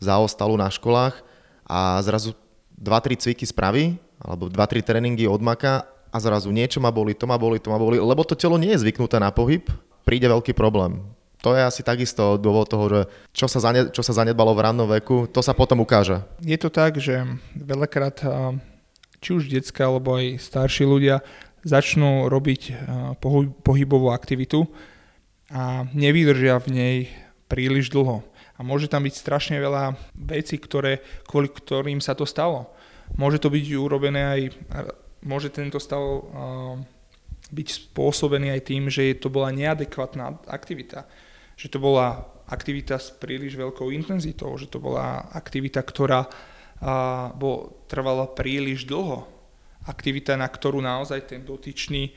zaostalu 0.00 0.56
na 0.56 0.72
školách 0.72 1.20
a 1.68 2.00
zrazu 2.02 2.34
2-3 2.80 3.20
cviky 3.20 3.44
spraví, 3.44 4.00
alebo 4.20 4.48
2-3 4.48 4.80
tréningy 4.80 5.28
odmaka 5.28 5.86
a 6.10 6.16
zrazu 6.18 6.50
niečo 6.50 6.80
ma 6.82 6.90
boli, 6.90 7.14
to 7.14 7.28
ma 7.28 7.38
boli, 7.38 7.60
to 7.60 7.70
ma 7.70 7.78
boli, 7.78 8.00
lebo 8.00 8.24
to 8.24 8.34
telo 8.34 8.58
nie 8.58 8.74
je 8.74 8.82
zvyknuté 8.82 9.20
na 9.20 9.30
pohyb, 9.30 9.68
príde 10.02 10.26
veľký 10.26 10.56
problém. 10.56 11.04
To 11.40 11.56
je 11.56 11.62
asi 11.64 11.80
takisto 11.80 12.36
dôvod 12.36 12.68
toho, 12.68 12.84
že 12.92 13.00
čo 13.32 13.48
sa, 13.48 13.64
zane, 13.64 13.88
čo 13.88 14.04
sa 14.04 14.12
zanedbalo 14.12 14.52
v 14.52 14.60
rannom 14.60 14.84
veku, 14.84 15.24
to 15.24 15.40
sa 15.40 15.56
potom 15.56 15.80
ukáže. 15.80 16.20
Je 16.44 16.58
to 16.60 16.68
tak, 16.68 17.00
že 17.00 17.24
veľakrát 17.56 18.20
či 19.24 19.30
už 19.36 19.48
detská 19.48 19.88
alebo 19.88 20.20
aj 20.20 20.36
starší 20.36 20.84
ľudia 20.84 21.24
začnú 21.64 22.28
robiť 22.28 22.76
pohybovú 23.64 24.12
aktivitu 24.12 24.68
a 25.52 25.88
nevydržia 25.92 26.60
v 26.60 26.68
nej 26.72 26.96
príliš 27.48 27.92
dlho. 27.92 28.24
A 28.60 28.64
môže 28.64 28.92
tam 28.92 29.08
byť 29.08 29.14
strašne 29.16 29.56
veľa 29.56 29.96
vecí, 30.12 30.60
ktoré, 30.60 31.00
kvôli 31.24 31.48
ktorým 31.48 32.04
sa 32.04 32.12
to 32.12 32.28
stalo. 32.28 32.68
Môže 33.16 33.40
to 33.40 33.48
byť 33.48 33.64
urobené 33.80 34.20
aj, 34.20 34.40
môže 35.24 35.48
tento 35.48 35.80
stav 35.80 36.04
uh, 36.04 36.76
byť 37.48 37.68
spôsobený 37.88 38.52
aj 38.52 38.62
tým, 38.68 38.92
že 38.92 39.16
to 39.16 39.32
bola 39.32 39.48
neadekvátna 39.48 40.44
aktivita. 40.44 41.08
Že 41.56 41.66
to 41.72 41.78
bola 41.80 42.28
aktivita 42.52 43.00
s 43.00 43.16
príliš 43.16 43.56
veľkou 43.56 43.88
intenzitou, 43.96 44.52
že 44.60 44.68
to 44.68 44.76
bola 44.76 45.24
aktivita, 45.32 45.80
ktorá 45.80 46.28
uh, 46.28 47.32
bol, 47.32 47.80
trvala 47.88 48.28
príliš 48.28 48.84
dlho. 48.84 49.24
Aktivita, 49.88 50.36
na 50.36 50.48
ktorú 50.50 50.84
naozaj 50.84 51.30
ten 51.30 51.40
dotyčný 51.44 52.12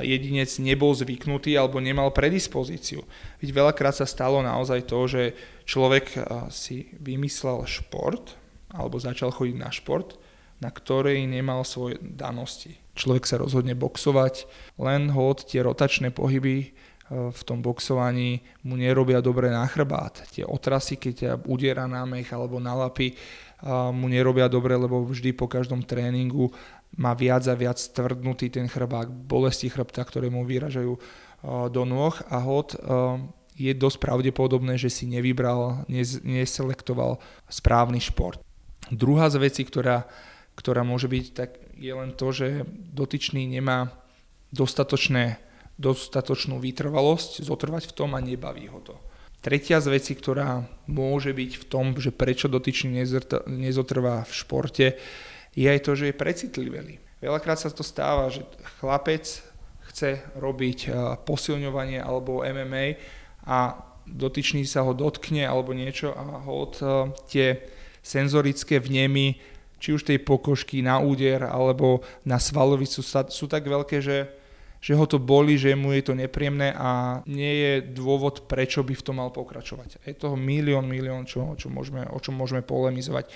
jedinec 0.00 0.48
nebol 0.56 0.96
zvyknutý 0.96 1.52
alebo 1.52 1.84
nemal 1.84 2.08
predispozíciu. 2.08 3.04
Veď 3.44 3.48
veľakrát 3.52 3.92
sa 3.92 4.08
stalo 4.08 4.40
naozaj 4.40 4.88
to, 4.88 5.04
že 5.04 5.22
človek 5.68 6.16
si 6.48 6.88
vymyslel 6.96 7.68
šport 7.68 8.34
alebo 8.72 8.96
začal 8.96 9.28
chodiť 9.28 9.56
na 9.60 9.68
šport, 9.68 10.16
na 10.64 10.72
ktorej 10.72 11.28
nemal 11.28 11.60
svoje 11.68 12.00
danosti. 12.00 12.80
Človek 12.96 13.28
sa 13.28 13.36
rozhodne 13.36 13.76
boxovať, 13.76 14.48
len 14.80 15.12
hod 15.12 15.44
tie 15.44 15.60
rotačné 15.60 16.08
pohyby 16.08 16.72
v 17.12 17.40
tom 17.46 17.62
boxovaní 17.62 18.42
mu 18.66 18.74
nerobia 18.74 19.22
dobre 19.22 19.52
na 19.52 19.62
chrbát. 19.68 20.26
Tie 20.32 20.42
otrasy, 20.42 20.98
keď 20.98 21.12
ťa 21.14 21.32
udiera 21.46 21.86
na 21.86 22.02
mech 22.02 22.32
alebo 22.32 22.58
na 22.58 22.74
lapy, 22.74 23.14
mu 23.94 24.10
nerobia 24.10 24.50
dobre, 24.50 24.74
lebo 24.74 25.06
vždy 25.06 25.32
po 25.32 25.46
každom 25.46 25.86
tréningu 25.86 26.50
má 26.96 27.12
viac 27.12 27.44
a 27.48 27.54
viac 27.54 27.76
tvrdnutý 27.78 28.48
ten 28.48 28.66
chrbák, 28.66 29.08
bolesti 29.08 29.68
chrbta, 29.68 30.04
ktoré 30.04 30.32
mu 30.32 30.48
vyražajú 30.48 30.92
uh, 30.96 31.00
do 31.68 31.82
nôh 31.84 32.16
a 32.28 32.36
hod 32.40 32.76
uh, 32.76 33.20
je 33.56 33.72
dosť 33.72 33.98
pravdepodobné, 34.04 34.76
že 34.76 34.92
si 34.92 35.08
nevybral, 35.08 35.88
neselektoval 36.24 37.16
správny 37.48 38.04
šport. 38.04 38.40
Druhá 38.92 39.32
z 39.32 39.40
vecí, 39.40 39.64
ktorá, 39.64 40.04
ktorá 40.54 40.84
môže 40.84 41.08
byť, 41.08 41.26
tak 41.32 41.56
je 41.74 41.92
len 41.92 42.12
to, 42.12 42.36
že 42.36 42.68
dotyčný 42.92 43.48
nemá 43.48 43.96
dostatočné, 44.52 45.40
dostatočnú 45.80 46.60
vytrvalosť 46.60 47.42
zotrvať 47.42 47.90
v 47.90 47.96
tom 47.96 48.12
a 48.12 48.20
nebaví 48.20 48.68
ho 48.68 48.80
to. 48.84 48.96
Tretia 49.40 49.80
z 49.80 49.92
vecí, 49.92 50.12
ktorá 50.16 50.64
môže 50.88 51.32
byť 51.32 51.50
v 51.60 51.64
tom, 51.64 51.86
že 51.96 52.12
prečo 52.12 52.48
dotyčný 52.48 53.04
nezotrvá 53.46 54.24
v 54.26 54.32
športe, 54.32 54.86
je 55.56 55.66
aj 55.66 55.80
to, 55.82 55.92
že 55.96 56.12
je 56.12 56.20
precitlivelý. 56.20 57.00
Veľakrát 57.24 57.56
sa 57.56 57.72
to 57.72 57.80
stáva, 57.80 58.28
že 58.28 58.44
chlapec 58.78 59.24
chce 59.88 60.20
robiť 60.36 60.92
posilňovanie 61.24 61.96
alebo 62.04 62.44
MMA 62.44 63.00
a 63.48 63.80
dotyčný 64.04 64.68
sa 64.68 64.84
ho 64.84 64.92
dotkne 64.92 65.48
alebo 65.48 65.72
niečo 65.72 66.12
a 66.12 66.44
hod 66.44 66.78
tie 67.32 67.64
senzorické 68.04 68.78
vnemy, 68.78 69.40
či 69.80 69.96
už 69.96 70.04
tej 70.04 70.20
pokožky 70.20 70.84
na 70.84 71.00
úder 71.00 71.48
alebo 71.48 72.04
na 72.22 72.36
svalovicu 72.36 73.00
sú 73.02 73.46
tak 73.48 73.64
veľké, 73.64 73.98
že 74.04 74.18
že 74.86 74.94
ho 74.94 75.02
to 75.02 75.18
boli, 75.18 75.58
že 75.58 75.74
mu 75.74 75.90
je 75.90 76.04
to 76.04 76.14
nepríjemné 76.14 76.70
a 76.70 77.18
nie 77.26 77.52
je 77.58 77.72
dôvod, 77.90 78.46
prečo 78.46 78.86
by 78.86 78.94
v 78.94 79.02
tom 79.02 79.18
mal 79.18 79.34
pokračovať. 79.34 79.98
Je 80.04 80.14
toho 80.14 80.38
milión, 80.38 80.86
milión, 80.86 81.26
čo, 81.26 81.58
čo 81.58 81.66
môžeme, 81.66 82.06
o 82.06 82.18
čom 82.22 82.38
môžeme 82.38 82.62
polemizovať. 82.62 83.26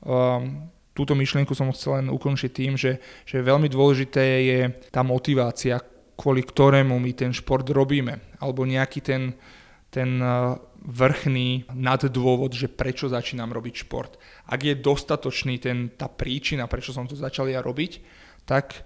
Um, 0.00 0.72
túto 0.94 1.12
myšlienku 1.18 1.52
som 1.52 1.74
chcel 1.74 2.00
len 2.00 2.08
ukončiť 2.08 2.50
tým, 2.54 2.78
že, 2.78 3.02
že 3.26 3.42
veľmi 3.42 3.66
dôležité 3.66 4.24
je 4.46 4.60
tá 4.94 5.02
motivácia, 5.02 5.82
kvôli 6.14 6.46
ktorému 6.46 6.94
my 6.96 7.12
ten 7.12 7.34
šport 7.34 7.66
robíme, 7.66 8.38
alebo 8.38 8.62
nejaký 8.62 9.02
ten, 9.02 9.34
ten 9.90 10.22
uh, 10.22 10.54
vrchný 10.84 11.64
naddôvod, 11.74 12.54
že 12.54 12.68
prečo 12.68 13.08
začínam 13.08 13.50
robiť 13.50 13.74
šport. 13.88 14.20
Ak 14.46 14.62
je 14.62 14.78
dostatočný 14.78 15.56
ten, 15.58 15.90
tá 15.96 16.06
príčina, 16.06 16.68
prečo 16.68 16.92
som 16.92 17.08
to 17.08 17.18
začal 17.18 17.48
ja 17.48 17.64
robiť, 17.64 18.04
tak 18.44 18.84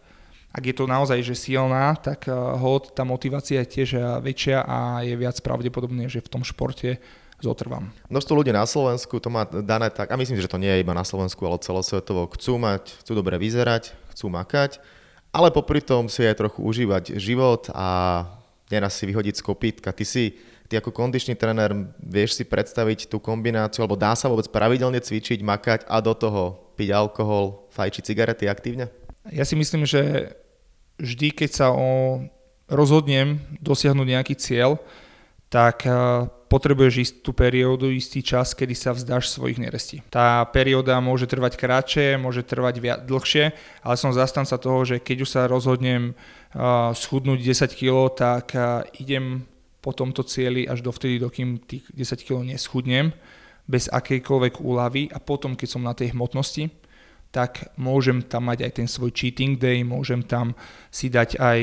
ak 0.48 0.62
je 0.64 0.74
to 0.74 0.88
naozaj 0.88 1.20
že 1.20 1.36
silná, 1.36 1.92
tak 1.98 2.30
eh, 2.30 2.32
hod, 2.32 2.96
tá 2.96 3.04
motivácia 3.04 3.60
je 3.66 3.72
tiež 3.82 3.88
eh, 3.98 4.02
väčšia 4.22 4.64
a 4.64 5.04
je 5.04 5.14
viac 5.18 5.36
pravdepodobné, 5.42 6.08
že 6.08 6.24
v 6.24 6.32
tom 6.32 6.42
športe 6.46 7.02
zotrvám. 7.38 7.90
Množstvo 8.10 8.34
ľudí 8.34 8.50
na 8.50 8.66
Slovensku 8.66 9.22
to 9.22 9.30
má 9.30 9.46
dané 9.46 9.88
tak, 9.94 10.10
a 10.10 10.18
myslím, 10.18 10.42
že 10.42 10.50
to 10.50 10.58
nie 10.58 10.70
je 10.70 10.82
iba 10.82 10.94
na 10.94 11.06
Slovensku, 11.06 11.38
ale 11.46 11.62
celosvetovo, 11.62 12.30
chcú 12.34 12.58
mať, 12.58 12.98
chcú 13.02 13.12
dobre 13.14 13.38
vyzerať, 13.38 13.94
chcú 14.14 14.26
makať, 14.30 14.82
ale 15.30 15.54
popri 15.54 15.78
tom 15.78 16.10
si 16.10 16.26
aj 16.26 16.40
trochu 16.40 16.60
užívať 16.64 17.14
život 17.20 17.70
a 17.70 18.24
neraz 18.72 18.98
si 18.98 19.06
vyhodiť 19.06 19.38
z 19.38 19.42
kopítka. 19.44 19.94
Ty 19.94 20.04
si, 20.04 20.34
ty 20.66 20.76
ako 20.76 20.90
kondičný 20.90 21.38
tréner, 21.38 21.94
vieš 22.02 22.40
si 22.40 22.44
predstaviť 22.44 23.06
tú 23.06 23.22
kombináciu, 23.22 23.84
alebo 23.84 23.96
dá 23.96 24.18
sa 24.18 24.26
vôbec 24.26 24.48
pravidelne 24.50 24.98
cvičiť, 24.98 25.40
makať 25.44 25.80
a 25.86 26.02
do 26.02 26.12
toho 26.16 26.74
piť 26.74 26.90
alkohol, 26.90 27.68
fajčiť 27.74 28.02
cigarety 28.02 28.44
aktívne? 28.50 28.90
Ja 29.28 29.44
si 29.44 29.54
myslím, 29.54 29.84
že 29.84 30.32
vždy, 30.96 31.28
keď 31.34 31.50
sa 31.52 31.66
o, 31.70 32.22
rozhodnem 32.66 33.38
dosiahnuť 33.60 34.06
nejaký 34.08 34.34
cieľ, 34.38 34.80
tak 35.48 35.88
uh, 35.88 36.28
potrebuješ 36.48 36.94
istú 37.00 37.32
periódu, 37.32 37.88
istý 37.92 38.24
čas, 38.24 38.52
kedy 38.52 38.72
sa 38.76 38.92
vzdáš 38.92 39.32
svojich 39.32 39.60
nerestí. 39.60 40.04
Tá 40.08 40.44
perióda 40.48 41.00
môže 41.00 41.28
trvať 41.28 41.56
kratšie, 41.56 42.20
môže 42.20 42.44
trvať 42.44 42.74
viac, 42.80 43.00
dlhšie, 43.04 43.52
ale 43.84 43.94
som 43.96 44.12
zastanca 44.12 44.56
toho, 44.60 44.84
že 44.84 44.96
keď 45.00 45.16
už 45.24 45.30
sa 45.32 45.48
rozhodnem 45.48 46.12
uh, 46.12 46.92
schudnúť 46.92 47.40
10 47.40 47.72
kg, 47.72 48.12
tak 48.12 48.52
uh, 48.56 48.84
idem 49.00 49.48
po 49.80 49.96
tomto 49.96 50.24
cieli 50.24 50.68
až 50.68 50.84
dovtedy, 50.84 51.16
dokým 51.16 51.64
tých 51.64 51.88
10 51.96 52.26
kg 52.28 52.44
neschudnem, 52.44 53.12
bez 53.68 53.88
akejkoľvek 53.92 54.64
úlavy 54.64 55.12
a 55.12 55.20
potom, 55.20 55.52
keď 55.52 55.68
som 55.68 55.84
na 55.84 55.92
tej 55.92 56.16
hmotnosti, 56.16 56.72
tak 57.28 57.68
môžem 57.76 58.24
tam 58.24 58.48
mať 58.48 58.64
aj 58.64 58.72
ten 58.80 58.88
svoj 58.88 59.12
cheating 59.12 59.60
day, 59.60 59.84
môžem 59.84 60.24
tam 60.24 60.56
si 60.88 61.12
dať 61.12 61.36
aj 61.36 61.58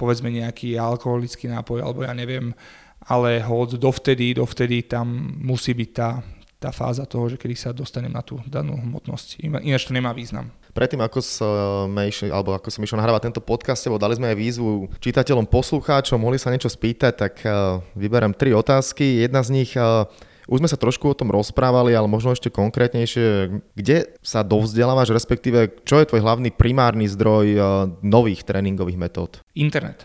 povedzme 0.00 0.32
nejaký 0.32 0.78
alkoholický 0.80 1.52
nápoj, 1.52 1.84
alebo 1.84 2.04
ja 2.06 2.16
neviem, 2.16 2.56
ale 3.04 3.40
hod 3.44 3.76
dovtedy, 3.76 4.32
dovtedy 4.32 4.88
tam 4.88 5.36
musí 5.44 5.76
byť 5.76 5.90
tá, 5.92 6.24
tá 6.56 6.70
fáza 6.72 7.04
toho, 7.04 7.28
že 7.28 7.36
kedy 7.36 7.54
sa 7.54 7.70
dostanem 7.76 8.08
na 8.08 8.24
tú 8.24 8.40
danú 8.48 8.80
hmotnosť. 8.80 9.44
Ináč 9.44 9.84
to 9.84 9.92
nemá 9.92 10.16
význam. 10.16 10.48
Predtým, 10.74 11.06
ako 11.06 11.18
sme 11.22 12.10
išli, 12.10 12.34
alebo 12.34 12.50
ako 12.50 12.66
som 12.66 12.82
išiel 12.82 12.98
nahrávať 12.98 13.30
tento 13.30 13.38
podcast, 13.38 13.86
lebo 13.86 14.00
dali 14.00 14.18
sme 14.18 14.34
aj 14.34 14.40
výzvu 14.40 14.90
čitateľom, 14.98 15.46
poslucháčom, 15.46 16.18
mohli 16.18 16.34
sa 16.34 16.50
niečo 16.50 16.66
spýtať, 16.66 17.12
tak 17.14 17.34
uh, 17.46 17.78
vyberám 17.94 18.34
tri 18.34 18.50
otázky. 18.50 19.22
Jedna 19.22 19.46
z 19.46 19.54
nich 19.54 19.70
uh, 19.78 20.10
už 20.44 20.60
sme 20.60 20.68
sa 20.68 20.76
trošku 20.76 21.08
o 21.08 21.16
tom 21.16 21.32
rozprávali, 21.32 21.96
ale 21.96 22.04
možno 22.04 22.36
ešte 22.36 22.52
konkrétnejšie, 22.52 23.60
kde 23.72 24.12
sa 24.20 24.44
dovzdelávaš, 24.44 25.16
respektíve 25.16 25.80
čo 25.88 26.00
je 26.00 26.08
tvoj 26.08 26.20
hlavný 26.20 26.52
primárny 26.52 27.08
zdroj 27.08 27.46
uh, 27.56 27.62
nových 28.04 28.44
tréningových 28.44 29.00
metód? 29.00 29.30
Internet. 29.56 30.04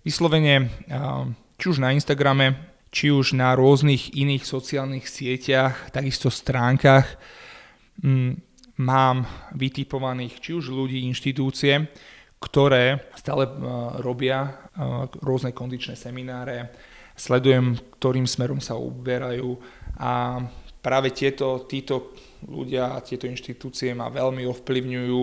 Vyslovene, 0.00 0.72
uh, 0.88 1.28
či 1.60 1.66
už 1.68 1.78
na 1.84 1.92
Instagrame, 1.92 2.72
či 2.88 3.12
už 3.12 3.36
na 3.36 3.52
rôznych 3.52 4.16
iných 4.16 4.48
sociálnych 4.48 5.04
sieťach, 5.04 5.92
takisto 5.92 6.32
stránkach, 6.32 7.20
um, 8.00 8.40
mám 8.80 9.28
vytipovaných 9.52 10.40
či 10.40 10.56
už 10.56 10.72
ľudí, 10.72 11.04
inštitúcie, 11.04 11.84
ktoré 12.40 13.12
stále 13.12 13.44
uh, 13.44 14.00
robia 14.00 14.56
rôzne 15.20 15.52
kondičné 15.52 15.92
semináre, 15.92 16.72
sledujem, 17.20 17.76
ktorým 18.00 18.24
smerom 18.24 18.64
sa 18.64 18.80
uberajú 18.80 19.60
a 20.00 20.40
práve 20.80 21.12
tieto, 21.12 21.68
títo 21.68 22.16
ľudia 22.48 22.96
tieto 23.04 23.28
inštitúcie 23.28 23.92
ma 23.92 24.08
veľmi 24.08 24.48
ovplyvňujú, 24.48 25.22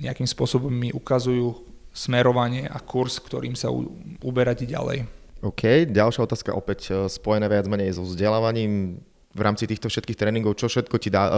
nejakým 0.00 0.24
spôsobom 0.24 0.72
mi 0.72 0.88
ukazujú 0.88 1.68
smerovanie 1.92 2.64
a 2.64 2.80
kurz, 2.80 3.20
ktorým 3.20 3.52
sa 3.52 3.68
uberať 4.24 4.64
ďalej. 4.64 5.04
OK, 5.44 5.86
ďalšia 5.92 6.24
otázka 6.24 6.50
opäť 6.56 6.80
e, 6.90 6.92
spojená 7.06 7.46
viac 7.46 7.68
menej 7.70 7.94
so 7.94 8.02
vzdelávaním 8.02 8.98
v 9.36 9.40
rámci 9.44 9.70
týchto 9.70 9.86
všetkých 9.86 10.18
tréningov, 10.18 10.58
čo 10.58 10.66
všetko 10.66 10.96
ti 10.98 11.14
dá, 11.14 11.30
e, 11.30 11.32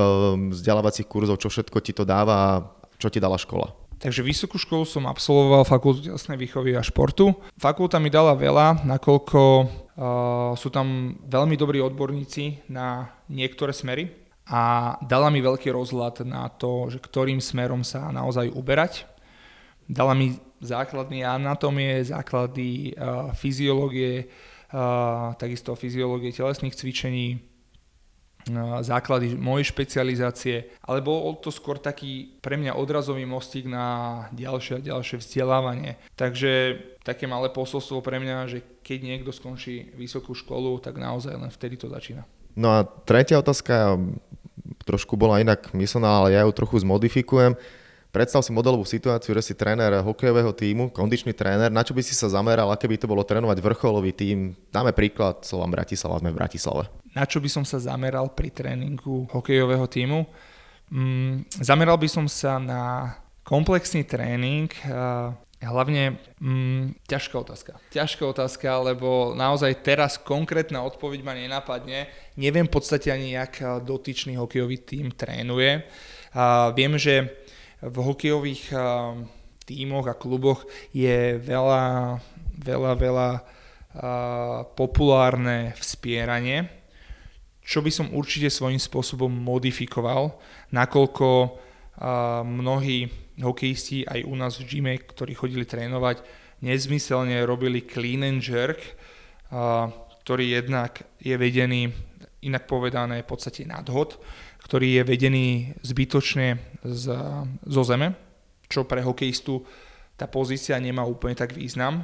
vzdelávacích 0.57 1.05
kurzov, 1.05 1.37
čo 1.37 1.53
všetko 1.53 1.79
ti 1.85 1.93
to 1.93 2.09
dáva 2.09 2.65
čo 3.01 3.09
ti 3.09 3.17
dala 3.17 3.41
škola? 3.41 3.73
Takže 4.01 4.25
vysokú 4.25 4.57
školu 4.57 4.89
som 4.89 5.05
absolvoval 5.05 5.69
fakultu 5.69 6.09
telesnej 6.09 6.41
výchovy 6.41 6.73
a 6.73 6.81
športu. 6.81 7.37
Fakulta 7.61 8.01
mi 8.01 8.09
dala 8.09 8.33
veľa, 8.33 8.89
nakoľko 8.89 9.41
uh, 9.41 10.57
sú 10.57 10.73
tam 10.73 11.21
veľmi 11.29 11.53
dobrí 11.61 11.85
odborníci 11.85 12.73
na 12.73 13.13
niektoré 13.29 13.77
smery 13.77 14.09
a 14.49 14.97
dala 15.05 15.29
mi 15.29 15.45
veľký 15.45 15.69
rozhľad 15.69 16.25
na 16.25 16.49
to, 16.49 16.89
že 16.89 16.97
ktorým 16.97 17.45
smerom 17.45 17.85
sa 17.85 18.09
naozaj 18.09 18.49
uberať. 18.57 19.05
Dala 19.85 20.17
mi 20.17 20.33
základy 20.65 21.21
anatómie, 21.21 22.01
základy 22.01 22.97
uh, 22.97 23.37
fyziológie, 23.37 24.33
uh, 24.73 25.37
takisto 25.37 25.77
fyziológie 25.77 26.33
telesných 26.33 26.73
cvičení, 26.73 27.50
základy 28.81 29.37
mojej 29.37 29.71
špecializácie, 29.71 30.71
ale 30.83 31.05
bol 31.05 31.37
to 31.39 31.53
skôr 31.53 31.77
taký 31.77 32.37
pre 32.41 32.57
mňa 32.57 32.77
odrazový 32.77 33.29
mostík 33.29 33.69
na 33.69 34.27
ďalšie 34.35 34.81
a 34.81 34.85
ďalšie 34.85 35.21
vzdelávanie. 35.21 36.01
Takže 36.17 36.81
také 37.05 37.29
malé 37.29 37.53
posolstvo 37.53 38.01
pre 38.01 38.19
mňa, 38.19 38.37
že 38.51 38.59
keď 38.81 38.99
niekto 39.05 39.31
skončí 39.31 39.93
vysokú 39.95 40.35
školu, 40.35 40.81
tak 40.81 40.97
naozaj 40.97 41.37
len 41.37 41.51
vtedy 41.53 41.77
to 41.77 41.87
začína. 41.87 42.25
No 42.59 42.75
a 42.75 42.83
tretia 42.83 43.39
otázka 43.39 43.95
trošku 44.85 45.15
bola 45.15 45.39
inak 45.39 45.71
myslená, 45.71 46.25
ale 46.25 46.35
ja 46.35 46.43
ju 46.43 46.53
trochu 46.53 46.83
zmodifikujem. 46.83 47.55
Predstav 48.11 48.43
si 48.43 48.51
modelovú 48.51 48.83
situáciu, 48.83 49.31
že 49.39 49.43
si 49.47 49.55
tréner 49.55 50.03
hokejového 50.03 50.51
týmu, 50.51 50.91
kondičný 50.91 51.31
tréner, 51.31 51.71
na 51.71 51.87
čo 51.87 51.95
by 51.95 52.03
si 52.03 52.11
sa 52.11 52.27
zameral, 52.27 52.67
aké 52.75 52.91
by 52.91 52.99
to 52.99 53.07
bolo 53.07 53.23
trénovať 53.23 53.63
vrcholový 53.63 54.11
tím? 54.11 54.59
Dáme 54.75 54.91
príklad, 54.91 55.47
Slovan 55.47 55.71
Bratislava, 55.71 56.19
sme 56.19 56.35
v 56.35 56.39
Bratislave. 56.43 56.91
Na 57.11 57.27
čo 57.27 57.43
by 57.43 57.51
som 57.51 57.65
sa 57.67 57.83
zameral 57.83 58.31
pri 58.33 58.55
tréningu 58.55 59.27
hokejového 59.35 59.87
týmu? 59.91 60.27
Mm, 60.91 61.47
zameral 61.59 61.99
by 61.99 62.09
som 62.11 62.27
sa 62.31 62.59
na 62.59 63.15
komplexný 63.43 64.07
tréning, 64.07 64.71
hlavne 65.61 66.17
mm, 66.39 67.05
ťažká 67.05 67.37
otázka. 67.37 67.73
Ťažká 67.93 68.25
otázka, 68.25 68.79
lebo 68.81 69.37
naozaj 69.37 69.85
teraz 69.85 70.17
konkrétna 70.17 70.81
odpoveď 70.87 71.21
ma 71.21 71.35
nenapadne. 71.37 72.09
Neviem 72.39 72.71
v 72.71 72.75
podstate 72.79 73.13
ani, 73.13 73.37
jak 73.37 73.61
dotyčný 73.85 74.39
hokejový 74.41 74.79
tím 74.81 75.13
trénuje. 75.13 75.85
A 76.33 76.71
viem, 76.73 76.95
že 76.97 77.43
v 77.83 77.97
hokejových 78.01 78.71
tímoch 79.67 80.07
a 80.09 80.15
kluboch 80.15 80.65
je 80.95 81.37
veľa, 81.43 82.17
veľa, 82.61 82.93
veľa 82.95 83.29
populárne 84.79 85.75
vspieranie, 85.77 86.80
čo 87.71 87.79
by 87.79 87.91
som 87.95 88.11
určite 88.11 88.51
svojím 88.51 88.83
spôsobom 88.83 89.31
modifikoval, 89.31 90.35
nakoľko 90.75 91.55
mnohí 92.43 93.07
hokejisti 93.39 94.03
aj 94.11 94.27
u 94.27 94.35
nás 94.35 94.59
v 94.59 94.67
gyme, 94.67 94.99
ktorí 94.99 95.39
chodili 95.39 95.63
trénovať, 95.63 96.27
nezmyselne 96.67 97.39
robili 97.47 97.87
clean 97.87 98.27
and 98.27 98.43
jerk, 98.43 98.83
ktorý 100.27 100.45
jednak 100.51 100.99
je 101.23 101.39
vedený, 101.39 101.95
inak 102.43 102.67
povedané, 102.67 103.23
v 103.23 103.31
podstate 103.31 103.63
nadhod, 103.63 104.19
ktorý 104.67 104.99
je 104.99 105.03
vedený 105.07 105.47
zbytočne 105.87 106.59
z, 106.83 107.05
zo 107.71 107.83
zeme, 107.87 108.19
čo 108.67 108.83
pre 108.83 108.99
hokejistu 108.99 109.63
tá 110.19 110.27
pozícia 110.27 110.75
nemá 110.83 111.07
úplne 111.07 111.39
tak 111.39 111.55
význam. 111.55 112.03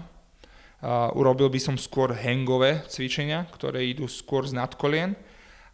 Uh, 0.76 1.08
urobil 1.16 1.48
by 1.48 1.60
som 1.60 1.76
skôr 1.80 2.12
hangové 2.12 2.84
cvičenia, 2.88 3.48
ktoré 3.48 3.84
idú 3.84 4.04
skôr 4.08 4.44
z 4.44 4.56
nadkolien 4.56 5.16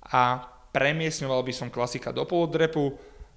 a 0.08 0.42
premiesňoval 0.72 1.44
by 1.44 1.52
som 1.52 1.68
klasika 1.68 2.10
do 2.10 2.24
polodrepu, 2.24 2.96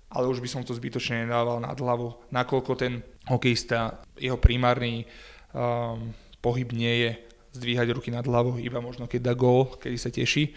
ale 0.10 0.26
už 0.32 0.40
by 0.40 0.50
som 0.50 0.62
to 0.64 0.72
zbytočne 0.72 1.28
nedával 1.28 1.60
nad 1.60 1.76
hlavu, 1.76 2.16
nakoľko 2.32 2.72
ten 2.80 3.04
hokejista, 3.28 4.00
jeho 4.16 4.40
primárny 4.40 5.04
um, 5.52 6.14
pohyb 6.40 6.72
nie 6.72 6.94
je 7.04 7.12
zdvíhať 7.60 7.88
ruky 7.92 8.10
nad 8.12 8.24
hlavu, 8.24 8.60
iba 8.62 8.80
možno 8.80 9.10
keď 9.10 9.22
dá 9.32 9.34
gól, 9.34 9.76
kedy 9.80 9.98
sa 9.98 10.12
teší. 10.12 10.56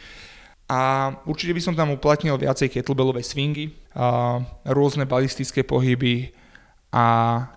A 0.69 1.11
určite 1.25 1.57
by 1.57 1.63
som 1.65 1.73
tam 1.73 1.97
uplatnil 1.97 2.37
viacej 2.37 2.69
kettlebellové 2.69 3.25
swingy, 3.25 3.73
a 3.97 4.39
rôzne 4.69 5.09
balistické 5.09 5.65
pohyby 5.65 6.31
a 6.93 7.07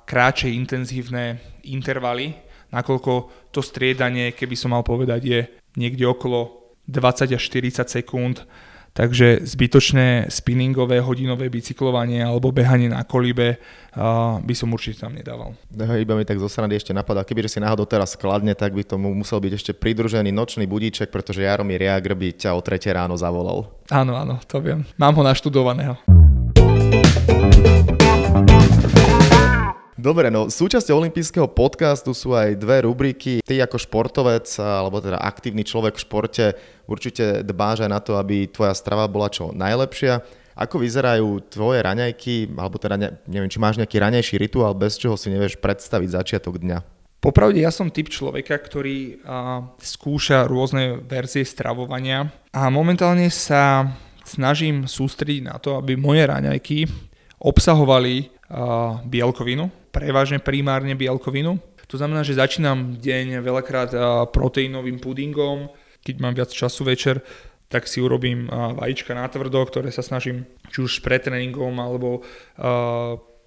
kráče 0.08 0.48
intenzívne 0.48 1.38
intervaly, 1.68 2.34
nakoľko 2.72 3.14
to 3.52 3.60
striedanie, 3.60 4.32
keby 4.32 4.56
som 4.56 4.72
mal 4.72 4.82
povedať, 4.82 5.22
je 5.28 5.40
niekde 5.76 6.08
okolo 6.08 6.61
20 6.92 7.32
až 7.32 7.42
40 7.48 7.88
sekúnd, 7.88 8.44
takže 8.92 9.48
zbytočné 9.48 10.28
spinningové 10.28 11.00
hodinové 11.00 11.48
bicyklovanie 11.48 12.20
alebo 12.20 12.52
behanie 12.52 12.92
na 12.92 13.08
kolíbe 13.08 13.56
uh, 13.56 14.44
by 14.44 14.52
som 14.52 14.68
určite 14.76 15.08
tam 15.08 15.16
nedával. 15.16 15.56
No, 15.72 15.84
iba 15.96 16.14
mi 16.20 16.28
tak 16.28 16.44
zo 16.44 16.52
strany 16.52 16.76
ešte 16.76 16.92
napadá, 16.92 17.24
kebyže 17.24 17.56
si 17.56 17.60
náhodou 17.64 17.88
teraz 17.88 18.20
skladne, 18.20 18.52
tak 18.52 18.76
by 18.76 18.84
tomu 18.84 19.16
musel 19.16 19.40
byť 19.40 19.54
ešte 19.56 19.72
pridružený 19.72 20.36
nočný 20.36 20.68
budíček, 20.68 21.08
pretože 21.08 21.48
Jaromír 21.48 21.88
Jagr 21.88 22.14
by 22.20 22.28
ťa 22.36 22.52
o 22.52 22.60
3 22.60 22.84
ráno 22.92 23.16
zavolal. 23.16 23.72
Áno, 23.88 24.20
áno, 24.20 24.44
to 24.44 24.60
viem. 24.60 24.84
Mám 25.00 25.16
ho 25.16 25.24
naštudovaného. 25.24 25.96
Dobre, 30.02 30.34
no 30.34 30.50
súčasťou 30.50 30.98
olympijského 30.98 31.46
podcastu 31.46 32.18
sú 32.18 32.34
aj 32.34 32.58
dve 32.58 32.90
rubriky. 32.90 33.38
Ty 33.46 33.70
ako 33.70 33.78
športovec, 33.78 34.50
alebo 34.58 34.98
teda 34.98 35.22
aktívny 35.22 35.62
človek 35.62 35.94
v 35.94 36.02
športe, 36.02 36.46
určite 36.90 37.46
dbáš 37.46 37.86
aj 37.86 37.92
na 37.94 38.02
to, 38.02 38.18
aby 38.18 38.50
tvoja 38.50 38.74
strava 38.74 39.06
bola 39.06 39.30
čo 39.30 39.54
najlepšia. 39.54 40.26
Ako 40.58 40.82
vyzerajú 40.82 41.46
tvoje 41.54 41.86
raňajky, 41.86 42.50
alebo 42.58 42.82
teda 42.82 42.98
ne, 42.98 43.14
neviem, 43.30 43.46
či 43.46 43.62
máš 43.62 43.78
nejaký 43.78 44.02
raňajší 44.02 44.42
rituál, 44.42 44.74
bez 44.74 44.98
čoho 44.98 45.14
si 45.14 45.30
nevieš 45.30 45.62
predstaviť 45.62 46.10
začiatok 46.18 46.58
dňa? 46.58 46.82
Popravde 47.22 47.62
ja 47.62 47.70
som 47.70 47.94
typ 47.94 48.10
človeka, 48.10 48.58
ktorý 48.58 49.22
a, 49.22 49.70
skúša 49.78 50.50
rôzne 50.50 50.98
verzie 50.98 51.46
stravovania 51.46 52.34
a 52.50 52.74
momentálne 52.74 53.30
sa 53.30 53.94
snažím 54.26 54.90
sústrediť 54.90 55.46
na 55.46 55.62
to, 55.62 55.78
aby 55.78 55.94
moje 55.94 56.26
raňajky 56.26 56.90
obsahovali 57.38 58.41
bielkovinu, 59.08 59.72
prevažne 59.96 60.44
primárne 60.44 60.96
bielkovinu. 60.96 61.60
To 61.88 61.96
znamená, 62.00 62.24
že 62.24 62.40
začínam 62.40 63.00
deň 63.00 63.44
veľakrát 63.44 63.92
proteínovým 64.32 65.00
pudingom, 65.04 65.68
keď 66.04 66.16
mám 66.24 66.36
viac 66.36 66.52
času 66.52 66.88
večer, 66.88 67.20
tak 67.72 67.88
si 67.88 68.04
urobím 68.04 68.48
vajíčka 68.52 69.16
na 69.16 69.28
tvrdo, 69.28 69.64
ktoré 69.68 69.92
sa 69.92 70.04
snažím 70.04 70.48
či 70.72 70.84
už 70.84 71.04
pred 71.04 71.24
tréningom 71.24 71.72
alebo 71.80 72.24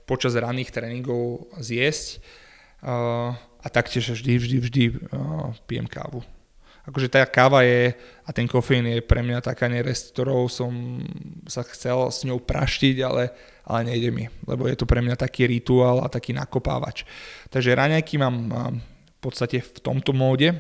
počas 0.05 0.37
ranných 0.37 0.73
tréningov 0.73 1.49
zjesť. 1.61 2.25
A 3.65 3.67
taktiež 3.73 4.13
vždy, 4.13 4.33
vždy, 4.37 4.57
vždy 4.61 4.83
pijem 5.65 5.89
kávu 5.89 6.21
akože 6.85 7.09
tá 7.09 7.25
káva 7.25 7.65
je 7.65 7.97
a 8.25 8.31
ten 8.33 8.45
kofeín 8.45 8.85
je 8.89 9.01
pre 9.01 9.25
mňa 9.25 9.41
taká 9.41 9.69
nerest, 9.73 10.13
ktorou 10.13 10.49
som 10.53 11.01
sa 11.49 11.65
chcel 11.65 12.13
s 12.13 12.25
ňou 12.29 12.41
praštiť, 12.41 12.97
ale, 13.01 13.33
ale 13.65 13.81
nejde 13.89 14.13
mi, 14.13 14.29
lebo 14.45 14.69
je 14.69 14.77
to 14.77 14.85
pre 14.85 15.01
mňa 15.01 15.17
taký 15.17 15.49
rituál 15.49 16.05
a 16.05 16.13
taký 16.13 16.37
nakopávač. 16.37 17.09
Takže 17.49 17.73
raňajky 17.77 18.21
mám 18.21 18.37
v 18.81 19.19
podstate 19.25 19.65
v 19.65 19.79
tomto 19.81 20.13
móde. 20.13 20.53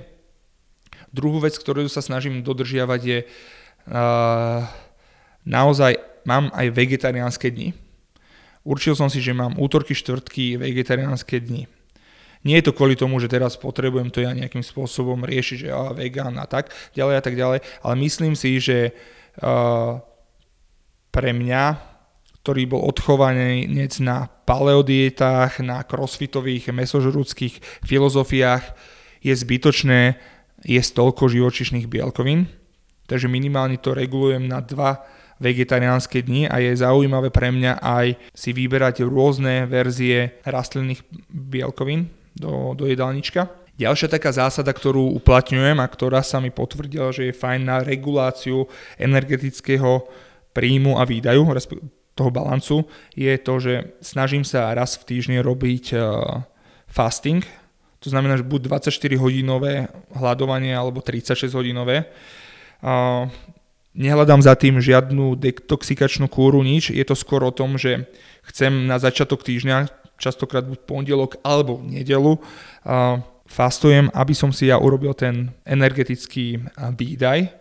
Druhú 1.13 1.45
vec, 1.45 1.55
ktorú 1.55 1.85
sa 1.87 2.01
snažím 2.01 2.41
dodržiavať 2.41 3.01
je 3.05 3.19
uh, 3.23 4.67
naozaj 5.45 6.01
mám 6.25 6.49
aj 6.57 6.73
vegetariánske 6.73 7.53
dni. 7.53 7.77
Určil 8.65 8.97
som 8.97 9.13
si, 9.13 9.21
že 9.21 9.37
mám 9.37 9.61
útorky, 9.61 9.93
štvrtky 9.93 10.57
vegetariánske 10.57 11.37
dni. 11.37 11.69
Nie 12.45 12.61
je 12.61 12.69
to 12.69 12.77
kvôli 12.77 12.93
tomu, 12.93 13.17
že 13.19 13.33
teraz 13.33 13.57
potrebujem 13.57 14.13
to 14.13 14.21
ja 14.21 14.37
nejakým 14.37 14.61
spôsobom 14.61 15.25
riešiť, 15.25 15.57
že 15.65 15.69
ja 15.73 15.97
vegán 15.97 16.37
a 16.37 16.45
tak 16.45 16.69
ďalej 16.93 17.15
a 17.17 17.23
tak 17.25 17.35
ďalej, 17.41 17.59
ale 17.81 17.95
myslím 18.05 18.37
si, 18.37 18.61
že 18.61 18.93
uh, 19.41 19.97
pre 21.09 21.31
mňa, 21.33 21.81
ktorý 22.45 22.63
bol 22.69 22.85
odchovaný 22.85 23.65
na 24.05 24.29
paleodietách, 24.29 25.65
na 25.65 25.81
crossfitových, 25.89 26.69
mesožrúdských 26.69 27.65
filozofiách, 27.81 28.77
je 29.25 29.33
zbytočné 29.33 30.21
jesť 30.69 30.91
toľko 31.01 31.33
živočišných 31.33 31.89
bielkovín, 31.89 32.53
takže 33.09 33.25
minimálne 33.33 33.81
to 33.81 33.97
regulujem 33.97 34.45
na 34.45 34.61
dva 34.61 35.01
vegetariánske 35.41 36.21
dni 36.21 36.47
a 36.47 36.61
je 36.61 36.77
zaujímavé 36.77 37.33
pre 37.33 37.49
mňa 37.51 37.81
aj 37.81 38.21
si 38.37 38.53
vyberať 38.53 39.03
rôzne 39.09 39.65
verzie 39.65 40.41
rastlinných 40.45 41.01
bielkovín, 41.33 42.13
do, 42.35 42.75
do 42.75 42.85
jedálnička. 42.91 43.51
Ďalšia 43.75 44.07
taká 44.07 44.31
zásada, 44.31 44.71
ktorú 44.71 45.19
uplatňujem 45.19 45.83
a 45.83 45.91
ktorá 45.91 46.23
sa 46.23 46.39
mi 46.39 46.55
potvrdila, 46.55 47.11
že 47.11 47.31
je 47.31 47.35
fajn 47.35 47.61
na 47.67 47.83
reguláciu 47.83 48.71
energetického 48.99 50.07
príjmu 50.55 50.95
a 50.99 51.03
výdaju, 51.03 51.43
toho 52.15 52.31
balancu, 52.31 52.87
je 53.19 53.35
to, 53.43 53.59
že 53.59 53.99
snažím 53.99 54.47
sa 54.47 54.71
raz 54.71 54.95
v 54.95 55.03
týždni 55.03 55.43
robiť 55.43 55.99
uh, 55.99 56.47
fasting, 56.87 57.43
to 57.99 58.13
znamená, 58.13 58.39
že 58.39 58.47
buď 58.47 58.71
24 58.71 59.19
hodinové 59.19 59.89
hľadovanie 60.15 60.77
alebo 60.77 61.03
36 61.03 61.51
hodinové. 61.57 62.07
Uh, 62.85 63.27
nehľadám 63.97 64.45
za 64.45 64.53
tým 64.55 64.77
žiadnu 64.77 65.41
detoxikačnú 65.41 66.29
kúru, 66.29 66.61
nič. 66.61 66.93
Je 66.93 67.01
to 67.03 67.17
skôr 67.17 67.41
o 67.43 67.51
tom, 67.55 67.81
že 67.81 68.05
chcem 68.45 68.85
na 68.85 69.01
začiatok 69.01 69.41
týždňa 69.41 70.04
častokrát 70.25 70.65
buď 70.65 70.81
pondelok 70.89 71.37
alebo 71.45 71.85
nedelu. 71.85 72.41
Fastujem, 73.45 74.09
aby 74.17 74.33
som 74.33 74.49
si 74.57 74.73
ja 74.73 74.81
urobil 74.81 75.13
ten 75.13 75.53
energetický 75.69 76.65
výdaj, 76.97 77.53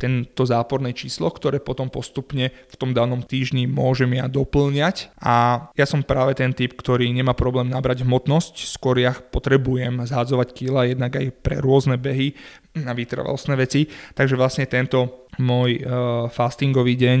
tento 0.00 0.48
záporné 0.48 0.96
číslo, 0.96 1.28
ktoré 1.28 1.60
potom 1.60 1.92
postupne 1.92 2.48
v 2.48 2.74
tom 2.80 2.96
danom 2.96 3.20
týždni 3.20 3.68
môžem 3.68 4.16
ja 4.16 4.32
doplňať. 4.32 5.12
A 5.20 5.68
ja 5.76 5.84
som 5.84 6.00
práve 6.00 6.32
ten 6.32 6.56
typ, 6.56 6.72
ktorý 6.72 7.12
nemá 7.12 7.36
problém 7.36 7.68
nabrať 7.68 8.08
hmotnosť, 8.08 8.64
skôr 8.64 8.96
ja 8.96 9.12
potrebujem 9.12 10.00
zhádzovať 10.08 10.48
kila 10.56 10.88
jednak 10.88 11.20
aj 11.20 11.26
pre 11.44 11.60
rôzne 11.60 12.00
behy 12.00 12.32
na 12.72 12.96
vytrvalostné 12.96 13.60
veci. 13.60 13.92
Takže 14.16 14.40
vlastne 14.40 14.64
tento 14.64 15.28
môj 15.36 15.84
uh, 15.84 15.84
fastingový 16.32 16.96
deň 16.96 17.18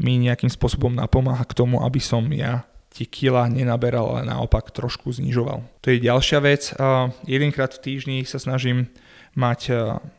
mi 0.00 0.16
nejakým 0.24 0.48
spôsobom 0.48 0.96
napomáha 0.96 1.44
k 1.44 1.56
tomu, 1.60 1.84
aby 1.84 2.00
som 2.00 2.24
ja 2.32 2.64
tie 2.98 3.06
kila 3.06 3.46
nenaberal, 3.46 4.18
ale 4.18 4.26
naopak 4.26 4.74
trošku 4.74 5.14
znižoval. 5.14 5.62
To 5.62 5.86
je 5.94 6.02
ďalšia 6.02 6.38
vec. 6.42 6.74
Jedenkrát 7.22 7.70
v 7.78 7.82
týždni 7.86 8.18
sa 8.26 8.42
snažím 8.42 8.90
mať 9.38 9.70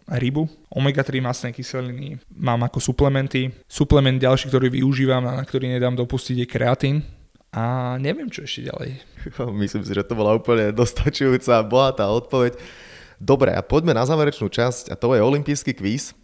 rybu, 0.07 0.47
omega-3 0.71 1.19
masné 1.19 1.49
kyseliny 1.51 2.23
mám 2.31 2.63
ako 2.63 2.79
suplementy. 2.79 3.51
Suplement 3.67 4.15
ďalší, 4.15 4.47
ktorý 4.47 4.71
využívam 4.71 5.27
a 5.27 5.35
na 5.35 5.43
ktorý 5.43 5.67
nedám 5.67 5.99
dopustiť 5.99 6.39
je 6.39 6.47
kreatín. 6.47 6.95
A 7.51 7.97
neviem, 7.99 8.31
čo 8.31 8.45
ešte 8.47 8.71
ďalej. 8.71 9.03
Myslím 9.61 9.83
si, 9.83 9.91
že 9.91 10.07
to 10.07 10.15
bola 10.15 10.39
úplne 10.39 10.71
dostačujúca, 10.71 11.65
bohatá 11.67 12.07
odpoveď. 12.07 12.55
Dobre, 13.19 13.51
a 13.51 13.59
poďme 13.59 13.91
na 13.91 14.07
záverečnú 14.07 14.47
časť 14.47 14.93
a 14.93 14.95
to 14.95 15.11
je 15.11 15.19
olimpijský 15.19 15.75
kvíz. 15.75 16.15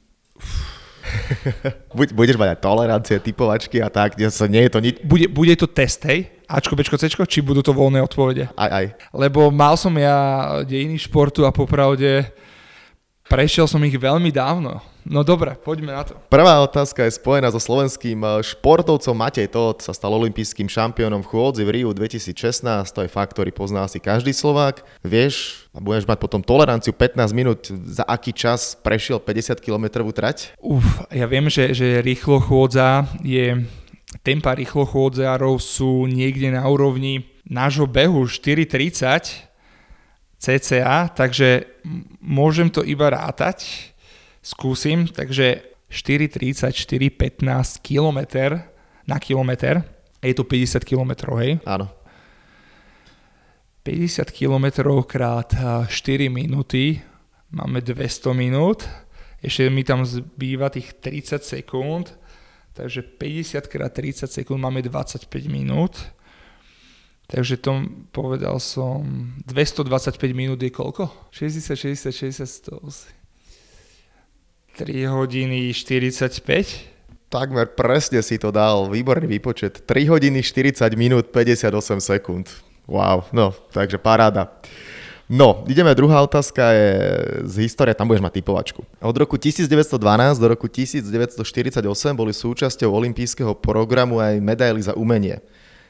Budeš 2.17 2.35
mať 2.39 2.55
aj 2.55 2.59
tolerancie, 2.59 3.15
typovačky 3.19 3.79
a 3.81 3.89
tak, 3.89 4.17
nie 4.19 4.63
je 4.65 4.71
to 4.71 4.79
nič. 4.79 4.95
Bude, 5.03 5.27
bude 5.31 5.53
to 5.55 5.67
test, 5.67 6.03
hej? 6.05 6.31
Ačko, 6.45 6.77
Bčko, 6.77 6.97
Cčko, 7.01 7.25
či 7.25 7.41
budú 7.41 7.65
to 7.65 7.73
voľné 7.73 8.05
odpovede? 8.05 8.53
Aj, 8.53 8.69
aj. 8.69 8.85
Lebo 9.09 9.49
mal 9.49 9.73
som 9.75 9.91
ja 9.97 10.61
dejiny 10.61 11.01
športu 11.01 11.41
a 11.41 11.49
popravde 11.49 12.29
prešiel 13.25 13.65
som 13.65 13.81
ich 13.81 13.97
veľmi 13.97 14.29
dávno. 14.29 14.77
No 15.05 15.21
dobre, 15.21 15.53
poďme 15.53 15.93
na 15.93 16.01
to. 16.01 16.17
Prvá 16.33 16.57
otázka 16.65 17.05
je 17.05 17.13
spojená 17.13 17.53
so 17.53 17.61
slovenským 17.61 18.17
eh, 18.25 18.41
športovcom 18.41 19.13
Matej 19.13 19.53
Todt, 19.53 19.85
sa 19.85 19.93
stal 19.93 20.09
olympijským 20.17 20.65
šampiónom 20.65 21.21
v 21.21 21.29
chôdzi 21.29 21.61
v 21.61 21.69
Riu 21.69 21.89
2016, 21.93 22.33
to 22.89 23.05
je 23.05 23.09
fakt, 23.09 23.37
ktorý 23.37 23.53
pozná 23.53 23.85
asi 23.85 24.01
každý 24.01 24.33
Slovák. 24.33 24.81
Vieš, 25.05 25.69
a 25.77 25.79
budeš 25.79 26.09
mať 26.09 26.17
potom 26.17 26.41
toleranciu 26.41 26.89
15 26.89 27.37
minút, 27.37 27.69
za 27.69 28.01
aký 28.01 28.33
čas 28.33 28.73
prešiel 28.73 29.21
50 29.21 29.61
km 29.61 30.01
trať? 30.09 30.57
Uf, 30.57 31.05
ja 31.13 31.29
viem, 31.29 31.53
že, 31.53 31.77
že 31.77 32.01
rýchlo 32.01 32.41
chôdza 32.41 33.05
je 33.21 33.61
tempa 34.25 34.57
rýchlochôdzárov 34.57 35.61
sú 35.61 36.09
niekde 36.09 36.49
na 36.49 36.65
úrovni 36.65 37.29
nášho 37.45 37.85
behu 37.85 38.25
4.30 38.25 39.53
cca, 40.41 41.09
takže 41.13 41.65
môžem 42.21 42.69
to 42.69 42.81
iba 42.85 43.09
rátať, 43.09 43.91
skúsim, 44.45 45.09
takže 45.09 45.65
4.30, 45.89 46.69
4.15 46.69 47.81
km 47.81 48.19
na 49.09 49.17
kilometr, 49.17 49.81
je 50.21 50.33
to 50.37 50.45
50 50.45 50.85
km, 50.85 51.33
hej? 51.41 51.57
Áno. 51.65 51.89
50 53.85 54.29
km 54.33 54.65
krát 55.05 55.49
4 55.53 56.29
minúty, 56.29 57.01
máme 57.53 57.81
200 57.81 58.33
minút, 58.33 58.85
ešte 59.41 59.69
mi 59.69 59.85
tam 59.85 60.01
zbýva 60.01 60.73
tých 60.73 60.97
30 60.97 61.41
sekúnd, 61.45 62.13
takže 62.73 63.05
50 63.05 63.65
krát 63.69 63.93
30 63.93 64.25
sekúnd 64.29 64.57
máme 64.57 64.81
25 64.81 65.29
minút. 65.49 65.93
Takže 67.25 67.57
to 67.57 67.89
povedal 68.13 68.61
som, 68.61 69.33
225 69.49 70.17
minút 70.33 70.61
je 70.61 70.69
koľko? 70.69 71.09
60, 71.33 71.73
60, 71.73 72.13
60, 72.13 72.45
100. 72.45 73.24
3 74.75 75.07
hodiny 75.07 75.71
45. 75.71 77.31
Takmer 77.31 77.63
presne 77.71 78.19
si 78.19 78.35
to 78.35 78.51
dal, 78.51 78.91
výborný 78.91 79.39
výpočet. 79.39 79.87
3 79.87 80.11
hodiny 80.11 80.43
40 80.43 80.83
minút 80.99 81.31
58 81.31 81.71
sekúnd. 82.03 82.51
Wow, 82.83 83.23
no, 83.31 83.55
takže 83.71 83.95
paráda. 83.95 84.51
No, 85.25 85.63
ideme, 85.65 85.95
druhá 85.95 86.21
otázka 86.21 86.75
je 86.75 86.91
z 87.49 87.55
histórie, 87.65 87.97
tam 87.97 88.11
budeš 88.11 88.21
mať 88.21 88.43
typovačku. 88.43 88.85
Od 89.01 89.15
roku 89.17 89.39
1912 89.41 89.95
do 90.37 90.47
roku 90.51 90.67
1948 90.69 91.81
boli 92.13 92.35
súčasťou 92.35 92.91
olympijského 92.91 93.57
programu 93.57 94.21
aj 94.21 94.37
medaily 94.43 94.83
za 94.85 94.93
umenie. 94.93 95.41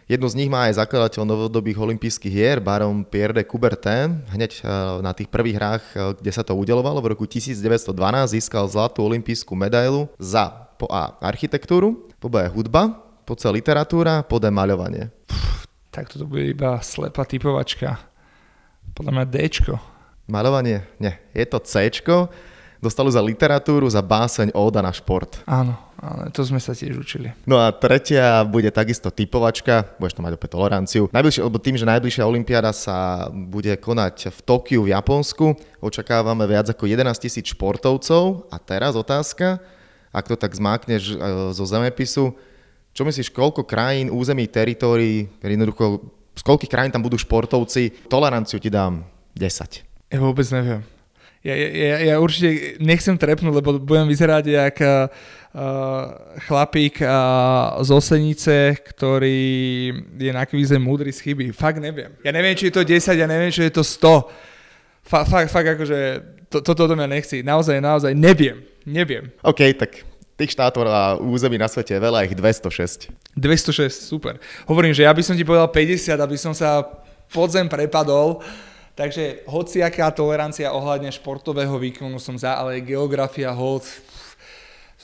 Jednu 0.05 0.29
z 0.29 0.37
nich 0.37 0.53
má 0.53 0.69
aj 0.69 0.85
zakladateľ 0.85 1.25
novodobých 1.25 1.81
olympijských 1.81 2.29
hier, 2.29 2.57
baron 2.61 3.01
Pierre 3.01 3.33
de 3.33 3.41
Coubertin. 3.41 4.21
Hneď 4.29 4.61
eh, 4.61 4.69
na 5.01 5.17
tých 5.17 5.33
prvých 5.33 5.57
hrách, 5.57 5.83
eh, 5.97 6.13
kde 6.21 6.29
sa 6.29 6.45
to 6.45 6.53
udelovalo, 6.53 7.01
v 7.01 7.17
roku 7.17 7.25
1912 7.25 7.89
získal 8.37 8.69
zlatú 8.69 9.01
olympijskú 9.01 9.57
medailu 9.57 10.05
za 10.21 10.69
po 10.77 10.85
A 10.93 11.17
architektúru, 11.25 12.05
po 12.21 12.29
B 12.29 12.37
hudba, 12.53 13.01
po 13.25 13.33
C 13.33 13.49
literatúra, 13.49 14.21
po 14.21 14.37
D 14.37 14.53
maľovanie. 14.53 15.09
Tak 15.89 16.13
toto 16.13 16.29
bude 16.29 16.53
iba 16.53 16.77
slepá 16.85 17.25
typovačka. 17.25 17.97
Podľa 18.93 19.09
mňa 19.09 19.25
Dčko. 19.25 19.75
Maľovanie? 20.29 20.85
Nie. 21.01 21.17
Je 21.33 21.49
to 21.49 21.57
Cčko. 21.57 22.29
Dostali 22.85 23.09
za 23.09 23.17
literatúru, 23.17 23.89
za 23.89 24.05
báseň, 24.05 24.53
óda 24.53 24.77
na 24.77 24.93
šport. 24.93 25.41
Áno, 25.49 25.73
ale 25.97 26.29
to 26.29 26.45
sme 26.45 26.61
sa 26.61 26.77
tiež 26.77 27.01
učili. 27.01 27.33
No 27.49 27.57
a 27.57 27.73
tretia 27.73 28.45
bude 28.45 28.69
takisto 28.69 29.09
typovačka, 29.09 29.97
budeš 29.97 30.13
to 30.13 30.21
mať 30.21 30.37
opäť 30.37 30.53
toleranciu. 30.53 31.09
Najbližšie, 31.09 31.41
lebo 31.41 31.57
tým, 31.57 31.81
že 31.81 31.89
najbližšia 31.89 32.29
olimpiáda 32.29 32.69
sa 32.77 33.25
bude 33.33 33.73
konať 33.81 34.29
v 34.29 34.39
Tokiu 34.45 34.85
v 34.85 34.93
Japonsku, 34.93 35.57
očakávame 35.81 36.45
viac 36.45 36.69
ako 36.69 36.85
11 36.85 37.09
tisíc 37.17 37.49
športovcov. 37.57 38.53
A 38.53 38.61
teraz 38.61 38.93
otázka, 38.93 39.57
ak 40.13 40.29
to 40.29 40.37
tak 40.37 40.53
zmákneš 40.53 41.03
e, 41.09 41.15
zo 41.57 41.65
zemepisu, 41.65 42.37
čo 42.93 43.01
myslíš, 43.01 43.33
koľko 43.33 43.65
krajín, 43.65 44.13
území, 44.13 44.45
teritórií, 44.45 45.25
jednoducho, 45.41 46.05
z 46.37 46.41
koľkých 46.45 46.69
krajín 46.69 46.93
tam 46.93 47.01
budú 47.01 47.17
športovci? 47.17 48.05
Toleranciu 48.13 48.61
ti 48.61 48.69
dám 48.69 49.09
10. 49.33 50.13
Ja 50.13 50.21
vôbec 50.21 50.45
neviem. 50.53 50.85
Ja, 51.45 51.53
ja, 51.53 51.95
ja 52.01 52.15
určite 52.17 52.81
nechcem 52.81 53.13
trepnúť, 53.13 53.61
lebo 53.61 53.77
budem 53.77 54.09
vyzerať 54.09 54.43
jak 54.49 54.75
uh, 54.81 55.05
chlapík 56.49 57.05
uh, 57.05 57.77
z 57.85 57.89
Osenice, 57.93 58.73
ktorý 58.81 59.93
je 60.17 60.31
na 60.33 60.41
kvíze 60.49 60.73
múdry 60.81 61.13
z 61.13 61.21
chyby. 61.21 61.53
Fakt 61.53 61.77
neviem. 61.77 62.17
Ja 62.25 62.33
neviem, 62.33 62.57
či 62.57 62.73
je 62.73 62.81
to 62.81 62.81
10, 62.81 63.13
ja 63.13 63.29
neviem, 63.29 63.53
či 63.53 63.69
je 63.69 63.77
to 63.77 63.85
100. 63.85 64.25
Fakt, 65.05 65.29
fakt, 65.29 65.49
fakt 65.53 65.69
akože 65.77 65.99
to, 66.49 66.65
toto 66.65 66.89
do 66.89 66.97
mňa 66.97 67.13
nechci. 67.13 67.45
Naozaj, 67.45 67.77
naozaj 67.77 68.17
neviem. 68.17 68.65
Neviem. 68.81 69.29
OK, 69.45 69.61
tak 69.77 70.01
Tých 70.35 70.51
štátov 70.51 70.83
a 70.91 71.15
území 71.15 71.55
na 71.55 71.71
svete 71.71 71.95
je 71.95 72.01
veľa, 72.03 72.27
ich 72.27 72.35
206. 72.35 73.07
206, 73.39 74.03
super. 74.03 74.35
Hovorím, 74.67 74.91
že 74.91 75.07
ja 75.07 75.15
by 75.15 75.23
som 75.23 75.31
ti 75.31 75.47
povedal 75.47 75.71
50, 75.71 76.11
aby 76.11 76.35
som 76.35 76.51
sa 76.51 76.83
podzem 77.31 77.71
prepadol. 77.71 78.43
Takže 78.95 79.43
hociaká 79.43 80.07
tolerancia 80.15 80.71
ohľadne 80.71 81.11
športového 81.11 81.75
výkonu 81.75 82.15
som 82.15 82.39
za, 82.39 82.55
ale 82.55 82.79
geografia, 82.79 83.51
hold, 83.51 83.83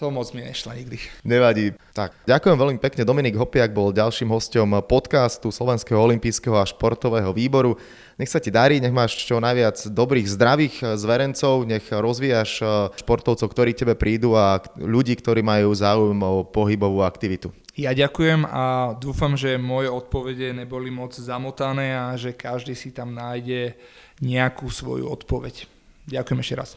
to 0.01 0.09
moc 0.09 0.33
mi 0.33 0.41
nešla 0.41 0.73
nikdy. 0.81 0.97
Nevadí. 1.21 1.77
Tak, 1.93 2.25
ďakujem 2.25 2.57
veľmi 2.57 2.79
pekne. 2.81 3.05
Dominik 3.05 3.37
Hopiak 3.37 3.69
bol 3.69 3.93
ďalším 3.93 4.33
hostom 4.33 4.73
podcastu 4.81 5.53
Slovenského 5.53 6.01
olympijského 6.01 6.57
a 6.57 6.65
športového 6.65 7.29
výboru. 7.29 7.77
Nech 8.17 8.25
sa 8.25 8.41
ti 8.41 8.49
darí, 8.49 8.81
nech 8.81 8.89
máš 8.89 9.21
čo 9.21 9.37
najviac 9.37 9.77
dobrých, 9.93 10.25
zdravých 10.25 10.75
eh, 10.81 10.85
zverencov, 10.97 11.69
nech 11.69 11.85
rozvíjaš 11.85 12.51
eh, 12.65 12.69
športovcov, 12.97 13.45
ktorí 13.45 13.77
tebe 13.77 13.93
prídu 13.93 14.33
a 14.33 14.57
ľudí, 14.73 15.13
ktorí 15.13 15.45
majú 15.45 15.69
záujem 15.69 16.17
o 16.17 16.49
pohybovú 16.49 17.05
aktivitu. 17.05 17.53
Ja 17.71 17.95
ďakujem 17.95 18.43
a 18.43 18.91
dúfam, 18.99 19.39
že 19.39 19.55
moje 19.55 19.87
odpovede 19.87 20.51
neboli 20.51 20.91
moc 20.91 21.15
zamotané 21.15 21.95
a 21.95 22.19
že 22.19 22.35
každý 22.35 22.75
si 22.75 22.91
tam 22.91 23.15
nájde 23.15 23.79
nejakú 24.19 24.67
svoju 24.67 25.07
odpoveď. 25.07 25.71
Ďakujem 26.03 26.39
ešte 26.43 26.55
raz. 26.59 26.69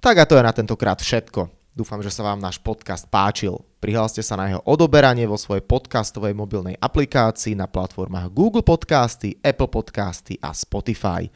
Tak 0.00 0.16
a 0.16 0.24
to 0.24 0.40
je 0.40 0.42
na 0.48 0.56
tentokrát 0.56 0.96
všetko. 1.04 1.52
Dúfam, 1.76 2.00
že 2.00 2.08
sa 2.08 2.24
vám 2.24 2.40
náš 2.40 2.56
podcast 2.64 3.12
páčil. 3.12 3.60
Prihláste 3.76 4.24
sa 4.24 4.40
na 4.40 4.48
jeho 4.48 4.64
odoberanie 4.64 5.28
vo 5.28 5.36
svojej 5.36 5.60
podcastovej 5.68 6.32
mobilnej 6.32 6.80
aplikácii 6.80 7.52
na 7.52 7.68
platformách 7.68 8.32
Google 8.32 8.64
Podcasty, 8.64 9.36
Apple 9.44 9.68
Podcasty 9.68 10.40
a 10.40 10.56
Spotify. 10.56 11.28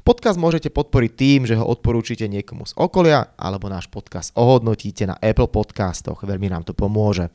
Podcast 0.00 0.40
môžete 0.40 0.72
podporiť 0.72 1.12
tým, 1.12 1.44
že 1.44 1.60
ho 1.60 1.68
odporúčite 1.68 2.24
niekomu 2.24 2.64
z 2.64 2.72
okolia 2.80 3.36
alebo 3.36 3.68
náš 3.68 3.84
podcast 3.92 4.32
ohodnotíte 4.32 5.04
na 5.04 5.20
Apple 5.20 5.52
Podcastoch. 5.52 6.24
Veľmi 6.24 6.48
nám 6.48 6.64
to 6.64 6.72
pomôže. 6.72 7.28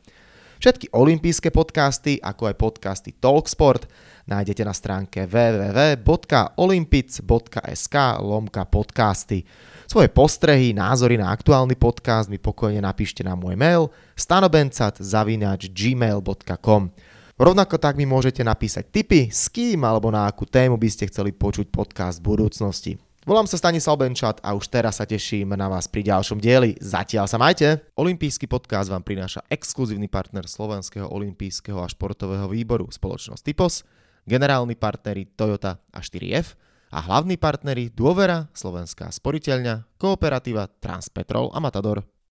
Všetky 0.57 0.89
olympijské 0.95 1.51
podcasty, 1.51 2.15
ako 2.17 2.47
aj 2.49 2.55
podcasty 2.57 3.13
Talksport, 3.19 3.85
nájdete 4.25 4.65
na 4.65 4.73
stránke 4.73 5.27
www.olympic.sk 5.27 7.95
lomka 8.23 8.63
podcasty. 8.65 9.45
Svoje 9.85 10.09
postrehy, 10.09 10.73
názory 10.73 11.21
na 11.21 11.29
aktuálny 11.29 11.77
podcast 11.77 12.33
mi 12.33 12.41
pokojne 12.41 12.81
napíšte 12.81 13.21
na 13.21 13.37
môj 13.37 13.53
mail 13.53 13.93
stanobencat.gmail.com 14.17 17.13
Rovnako 17.35 17.75
tak 17.75 17.99
mi 17.99 18.07
môžete 18.07 18.47
napísať 18.47 18.87
tipy, 18.95 19.27
s 19.27 19.51
kým 19.51 19.83
alebo 19.83 20.07
na 20.07 20.23
akú 20.23 20.47
tému 20.47 20.79
by 20.79 20.87
ste 20.87 21.11
chceli 21.11 21.35
počuť 21.35 21.67
podcast 21.67 22.23
v 22.23 22.31
budúcnosti. 22.31 22.91
Volám 23.27 23.43
sa 23.43 23.59
Stanislav 23.59 23.99
Benčat 23.99 24.39
a 24.39 24.55
už 24.55 24.71
teraz 24.71 25.03
sa 25.03 25.05
teším 25.05 25.51
na 25.51 25.67
vás 25.67 25.91
pri 25.91 26.15
ďalšom 26.15 26.39
dieli. 26.39 26.79
Zatiaľ 26.79 27.27
sa 27.27 27.35
majte! 27.35 27.91
Olympijský 27.99 28.47
podcast 28.47 28.87
vám 28.87 29.03
prináša 29.03 29.43
exkluzívny 29.51 30.07
partner 30.07 30.47
Slovenského 30.47 31.11
olympijského 31.11 31.75
a 31.83 31.91
športového 31.91 32.47
výboru 32.47 32.87
spoločnosť 32.87 33.43
Typos, 33.43 33.83
generálni 34.23 34.79
partneri 34.79 35.27
Toyota 35.27 35.83
a 35.91 35.99
4F– 35.99 36.55
a 36.95 37.03
hlavní 37.03 37.35
partneri 37.35 37.91
Dôvera, 37.91 38.47
Slovenská 38.55 39.11
sporiteľňa, 39.11 39.99
Kooperativa, 39.99 40.71
Transpetrol 40.79 41.51
a 41.51 41.59
Matador. 41.59 42.14